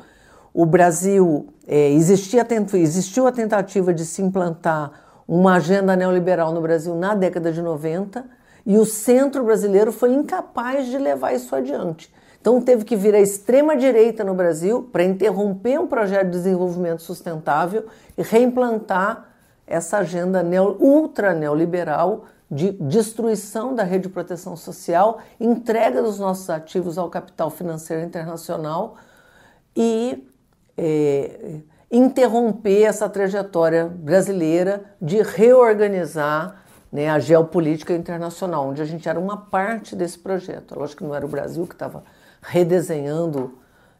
O 0.51 0.65
Brasil, 0.65 1.53
é, 1.67 1.91
existia, 1.91 2.43
existiu 2.73 3.27
a 3.27 3.31
tentativa 3.31 3.93
de 3.93 4.03
se 4.03 4.19
implantar 4.19 4.91
uma 5.27 5.57
agenda 5.57 5.95
neoliberal 5.95 6.51
no 6.51 6.61
Brasil 6.61 6.95
na 6.95 7.13
década 7.13 7.51
de 7.51 7.61
90 7.61 8.25
e 8.65 8.75
o 8.79 8.85
centro 8.87 9.43
brasileiro 9.43 9.91
foi 9.91 10.11
incapaz 10.13 10.87
de 10.87 10.97
levar 10.97 11.35
isso 11.35 11.55
adiante. 11.55 12.11
Então 12.41 12.59
teve 12.59 12.85
que 12.85 12.95
vir 12.95 13.13
a 13.13 13.21
extrema 13.21 13.77
direita 13.77 14.23
no 14.23 14.33
Brasil 14.33 14.89
para 14.91 15.03
interromper 15.03 15.79
um 15.79 15.85
projeto 15.85 16.25
de 16.25 16.31
desenvolvimento 16.31 17.03
sustentável 17.03 17.85
e 18.17 18.23
reimplantar 18.23 19.29
essa 19.67 19.99
agenda 19.99 20.41
neo, 20.41 20.75
ultra 20.79 21.35
neoliberal 21.35 22.25
de 22.53 22.71
destruição 22.73 23.73
da 23.73 23.83
rede 23.83 24.03
de 24.03 24.13
proteção 24.13 24.55
social, 24.55 25.19
entrega 25.39 26.03
dos 26.03 26.19
nossos 26.19 26.49
ativos 26.51 26.99
ao 26.99 27.09
capital 27.09 27.49
financeiro 27.49 28.03
internacional 28.05 28.95
e 29.75 30.27
é, 30.77 31.61
interromper 31.91 32.83
essa 32.83 33.09
trajetória 33.09 33.85
brasileira 33.85 34.83
de 35.01 35.21
reorganizar 35.23 36.63
né, 36.91 37.09
a 37.09 37.17
geopolítica 37.17 37.91
internacional, 37.93 38.67
onde 38.67 38.83
a 38.83 38.85
gente 38.85 39.09
era 39.09 39.19
uma 39.19 39.37
parte 39.37 39.95
desse 39.95 40.19
projeto. 40.19 40.77
Lógico 40.77 40.99
que 40.99 41.07
não 41.07 41.15
era 41.15 41.25
o 41.25 41.29
Brasil 41.29 41.65
que 41.65 41.73
estava 41.73 42.03
redesenhando 42.39 43.57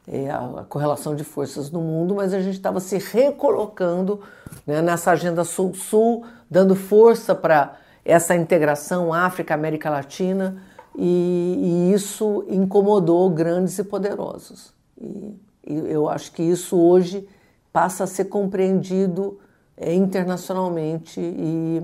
é, 0.08 0.30
a, 0.30 0.64
correlação 0.70 1.16
de 1.16 1.24
forças 1.24 1.72
no 1.72 1.82
mundo, 1.82 2.14
mas 2.14 2.36
a 2.36 2.40
gente 2.40 2.56
estava 2.56 2.80
se 2.80 3.00
recolocando 3.00 4.22
né, 4.68 4.80
nessa 4.80 5.10
agenda 5.12 5.44
sul-sul, 5.44 6.24
dando 6.52 6.76
força 6.76 7.34
para 7.34 7.78
essa 8.06 8.36
integração 8.36 9.14
África-América 9.14 9.90
Latina, 9.90 10.62
e, 10.96 11.90
e, 11.90 11.94
isso 11.94 12.46
incomodou 12.48 13.30
grandes 13.30 13.80
e 13.80 13.84
poderosos. 13.84 14.74
E, 15.00 15.36
e 15.66 15.78
eu 15.92 16.08
acho 16.08 16.32
que 16.32 16.44
isso 16.44 16.78
hoje 16.78 17.28
passa 17.72 18.04
a 18.04 18.08
ser 18.08 18.26
compreendido 18.26 19.40
é, 19.76 19.94
internacionalmente 19.94 21.20
e 21.20 21.82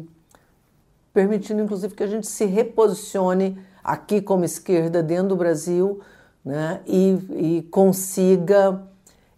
permitindo, 1.11 1.61
inclusive, 1.61 1.95
que 1.95 2.03
a 2.03 2.07
gente 2.07 2.27
se 2.27 2.45
reposicione 2.45 3.57
aqui 3.83 4.21
como 4.21 4.45
esquerda 4.45 5.01
dentro 5.01 5.29
do 5.29 5.35
Brasil 5.35 5.99
né, 6.45 6.81
e, 6.85 7.57
e 7.57 7.61
consiga 7.63 8.83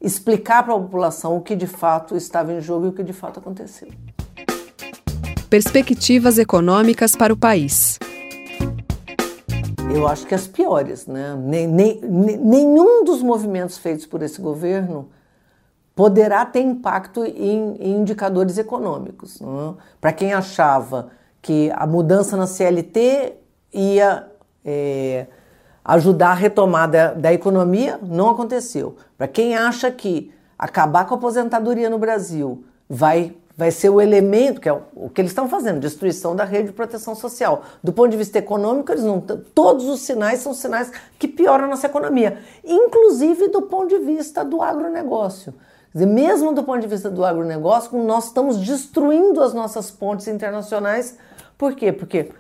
explicar 0.01 0.63
para 0.63 0.73
a 0.73 0.79
população 0.79 1.37
o 1.37 1.41
que 1.41 1.55
de 1.55 1.67
fato 1.67 2.17
estava 2.17 2.51
em 2.51 2.59
jogo 2.59 2.87
e 2.87 2.89
o 2.89 2.93
que 2.93 3.03
de 3.03 3.13
fato 3.13 3.39
aconteceu. 3.39 3.87
Perspectivas 5.51 6.37
econômicas 6.37 7.13
para 7.13 7.33
o 7.33 7.35
país. 7.35 7.99
Eu 9.93 10.07
acho 10.07 10.25
que 10.25 10.33
as 10.33 10.47
piores, 10.47 11.05
né? 11.05 11.37
Nem, 11.37 11.67
nem, 11.67 11.99
nenhum 12.01 13.03
dos 13.03 13.21
movimentos 13.21 13.77
feitos 13.77 14.05
por 14.05 14.23
esse 14.23 14.39
governo 14.39 15.09
poderá 15.93 16.45
ter 16.45 16.61
impacto 16.61 17.25
em, 17.25 17.75
em 17.81 17.97
indicadores 17.97 18.57
econômicos. 18.57 19.41
Né? 19.41 19.73
Para 19.99 20.13
quem 20.13 20.31
achava 20.31 21.09
que 21.41 21.69
a 21.75 21.85
mudança 21.85 22.37
na 22.37 22.47
CLT 22.47 23.33
ia 23.73 24.27
é, 24.63 25.27
ajudar 25.83 26.29
a 26.29 26.33
retomada 26.33 27.13
da 27.13 27.33
economia, 27.33 27.99
não 28.01 28.29
aconteceu. 28.29 28.95
Para 29.17 29.27
quem 29.27 29.53
acha 29.57 29.91
que 29.91 30.31
acabar 30.57 31.05
com 31.05 31.13
a 31.13 31.17
aposentadoria 31.17 31.89
no 31.89 31.99
Brasil 31.99 32.63
vai, 32.87 33.35
vai 33.55 33.71
ser 33.71 33.89
o 33.89 33.99
elemento, 33.99 34.61
que 34.61 34.69
é 34.69 34.73
o, 34.73 35.09
que 35.09 35.21
eles 35.21 35.31
estão 35.31 35.47
fazendo, 35.47 35.79
destruição 35.79 36.35
da 36.35 36.43
rede 36.43 36.67
de 36.67 36.73
proteção 36.73 37.15
social. 37.15 37.63
Do 37.83 37.93
ponto 37.93 38.09
de 38.09 38.17
vista 38.17 38.37
econômico, 38.37 38.91
eles 38.91 39.03
não 39.03 39.19
todos 39.19 39.85
os 39.87 40.01
sinais 40.01 40.39
são 40.39 40.53
sinais 40.53 40.91
que 41.19 41.27
pioram 41.27 41.65
a 41.65 41.67
nossa 41.67 41.87
economia, 41.87 42.39
inclusive 42.63 43.49
do 43.49 43.63
ponto 43.63 43.89
de 43.89 43.99
vista 43.99 44.43
do 44.43 44.61
agronegócio. 44.61 45.53
Dizer, 45.93 46.05
mesmo 46.05 46.53
do 46.53 46.63
ponto 46.63 46.79
de 46.79 46.87
vista 46.87 47.09
do 47.09 47.25
agronegócio, 47.25 47.97
nós 48.01 48.27
estamos 48.27 48.57
destruindo 48.57 49.41
as 49.41 49.53
nossas 49.53 49.91
pontes 49.91 50.27
internacionais. 50.27 51.17
Por 51.57 51.75
quê? 51.75 51.91
Porque 51.91 52.31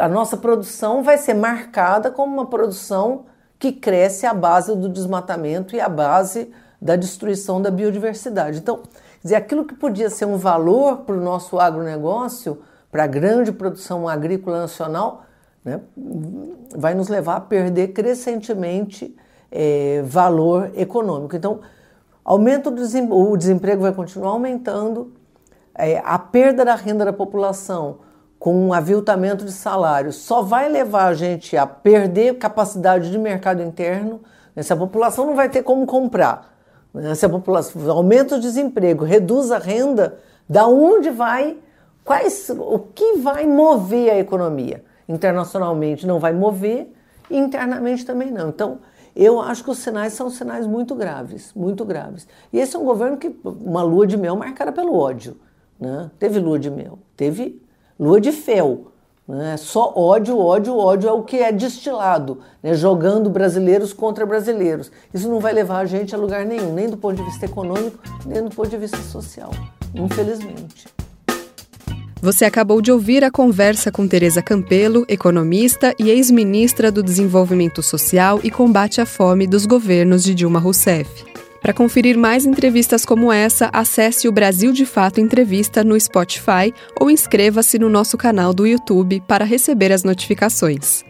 a 0.00 0.08
nossa 0.08 0.36
produção 0.36 1.02
vai 1.02 1.18
ser 1.18 1.34
marcada 1.34 2.10
como 2.10 2.32
uma 2.32 2.46
produção 2.46 3.26
que 3.58 3.72
cresce 3.72 4.26
à 4.26 4.32
base 4.32 4.74
do 4.74 4.88
desmatamento 4.88 5.76
e 5.76 5.80
à 5.80 5.88
base 5.88 6.50
da 6.80 6.96
destruição 6.96 7.60
da 7.60 7.70
biodiversidade. 7.70 8.58
Então, 8.58 8.82
dizer, 9.24 9.34
aquilo 9.34 9.64
que 9.64 9.74
podia 9.74 10.08
ser 10.08 10.26
um 10.26 10.36
valor 10.36 10.98
para 10.98 11.16
o 11.16 11.20
nosso 11.20 11.58
agronegócio, 11.58 12.62
para 12.92 13.02
a 13.02 13.08
grande 13.08 13.50
produção 13.50 14.08
agrícola 14.08 14.60
nacional, 14.60 15.24
né, 15.64 15.80
vai 16.76 16.94
nos 16.94 17.08
levar 17.08 17.36
a 17.36 17.40
perder 17.40 17.88
crescentemente 17.88 19.16
é, 19.50 20.02
valor 20.04 20.70
econômico. 20.76 21.34
Então, 21.34 21.60
Aumento 22.24 22.70
do 22.70 22.78
desemprego, 22.78 23.32
o 23.32 23.36
desemprego 23.36 23.82
vai 23.82 23.92
continuar 23.92 24.30
aumentando, 24.30 25.12
é, 25.74 25.98
a 26.02 26.18
perda 26.18 26.64
da 26.64 26.74
renda 26.74 27.04
da 27.04 27.12
população 27.12 27.98
com 28.38 28.68
um 28.68 28.72
aviltamento 28.72 29.44
de 29.44 29.52
salários 29.52 30.16
só 30.16 30.40
vai 30.40 30.70
levar 30.70 31.08
a 31.08 31.14
gente 31.14 31.54
a 31.54 31.66
perder 31.66 32.38
capacidade 32.38 33.10
de 33.10 33.18
mercado 33.18 33.62
interno. 33.62 34.22
Né? 34.56 34.62
Se 34.62 34.72
a 34.72 34.76
população 34.76 35.26
não 35.26 35.36
vai 35.36 35.50
ter 35.50 35.62
como 35.62 35.84
comprar? 35.84 36.53
Se 37.14 37.26
a 37.26 37.28
população 37.28 37.90
aumenta 37.90 38.36
o 38.36 38.40
desemprego, 38.40 39.04
reduz 39.04 39.50
a 39.50 39.58
renda, 39.58 40.18
da 40.48 40.66
onde 40.66 41.10
vai, 41.10 41.56
quais, 42.04 42.50
o 42.50 42.78
que 42.78 43.16
vai 43.18 43.46
mover 43.46 44.10
a 44.10 44.18
economia? 44.18 44.84
Internacionalmente 45.08 46.06
não 46.06 46.18
vai 46.18 46.32
mover, 46.32 46.92
internamente 47.30 48.04
também 48.04 48.30
não. 48.30 48.48
Então, 48.48 48.78
eu 49.16 49.40
acho 49.40 49.62
que 49.62 49.70
os 49.70 49.78
sinais 49.78 50.12
são 50.12 50.30
sinais 50.30 50.66
muito 50.66 50.94
graves, 50.94 51.52
muito 51.54 51.84
graves. 51.84 52.26
E 52.52 52.58
esse 52.58 52.76
é 52.76 52.78
um 52.78 52.84
governo 52.84 53.16
que, 53.16 53.34
uma 53.44 53.82
lua 53.82 54.06
de 54.06 54.16
mel 54.16 54.36
marcada 54.36 54.72
pelo 54.72 54.96
ódio. 54.96 55.36
Né? 55.78 56.10
Teve 56.18 56.38
lua 56.38 56.58
de 56.58 56.70
mel, 56.70 56.98
teve 57.16 57.62
lua 57.98 58.20
de 58.20 58.32
fel. 58.32 58.92
Né? 59.26 59.56
Só 59.56 59.92
ódio, 59.96 60.38
ódio, 60.38 60.76
ódio 60.76 61.08
é 61.08 61.12
o 61.12 61.22
que 61.22 61.38
é 61.38 61.50
destilado, 61.50 62.40
né? 62.62 62.74
jogando 62.74 63.30
brasileiros 63.30 63.92
contra 63.92 64.26
brasileiros. 64.26 64.92
Isso 65.12 65.28
não 65.28 65.40
vai 65.40 65.52
levar 65.52 65.78
a 65.78 65.86
gente 65.86 66.14
a 66.14 66.18
lugar 66.18 66.44
nenhum, 66.44 66.74
nem 66.74 66.88
do 66.88 66.96
ponto 66.98 67.16
de 67.16 67.22
vista 67.22 67.46
econômico, 67.46 67.98
nem 68.26 68.42
do 68.42 68.50
ponto 68.50 68.68
de 68.68 68.76
vista 68.76 68.98
social, 68.98 69.50
infelizmente. 69.94 70.86
Você 72.20 72.44
acabou 72.44 72.80
de 72.80 72.90
ouvir 72.90 73.22
a 73.22 73.30
conversa 73.30 73.92
com 73.92 74.08
Tereza 74.08 74.42
Campelo, 74.42 75.04
economista 75.08 75.94
e 75.98 76.10
ex-ministra 76.10 76.90
do 76.90 77.02
Desenvolvimento 77.02 77.82
Social 77.82 78.40
e 78.42 78.50
Combate 78.50 79.00
à 79.00 79.06
Fome 79.06 79.46
dos 79.46 79.66
governos 79.66 80.24
de 80.24 80.34
Dilma 80.34 80.58
Rousseff. 80.58 81.34
Para 81.64 81.72
conferir 81.72 82.18
mais 82.18 82.44
entrevistas 82.44 83.06
como 83.06 83.32
essa, 83.32 83.70
acesse 83.72 84.28
o 84.28 84.32
Brasil 84.32 84.70
de 84.70 84.84
Fato 84.84 85.18
Entrevista 85.18 85.82
no 85.82 85.98
Spotify 85.98 86.74
ou 87.00 87.10
inscreva-se 87.10 87.78
no 87.78 87.88
nosso 87.88 88.18
canal 88.18 88.52
do 88.52 88.66
YouTube 88.66 89.22
para 89.26 89.46
receber 89.46 89.90
as 89.90 90.04
notificações. 90.04 91.02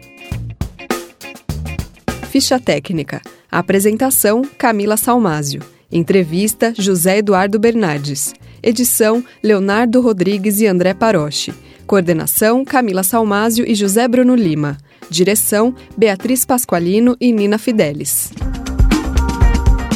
Ficha 2.31 2.61
técnica. 2.61 3.21
Apresentação: 3.51 4.43
Camila 4.57 4.97
Salmásio. 4.97 5.61
Entrevista: 5.91 6.73
José 6.79 7.19
Eduardo 7.19 7.59
Bernardes. 7.59 8.33
Edição: 8.63 9.25
Leonardo 9.43 10.01
Rodrigues 10.01 10.61
e 10.61 10.69
André 10.69 10.95
Paroche. 10.95 11.53
Coordenação: 11.85 12.65
Camila 12.65 13.03
Salmásio 13.03 13.69
e 13.69 13.75
José 13.75 14.07
Bruno 14.07 14.37
Lima. 14.37 14.79
Direção: 15.11 15.75
Beatriz 15.99 16.45
Pasqualino 16.45 17.17
e 17.21 17.33
Nina 17.33 17.59
Fidelis. 17.59 18.31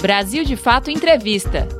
Brasil 0.00 0.44
de 0.44 0.56
Fato 0.56 0.90
Entrevista. 0.90 1.77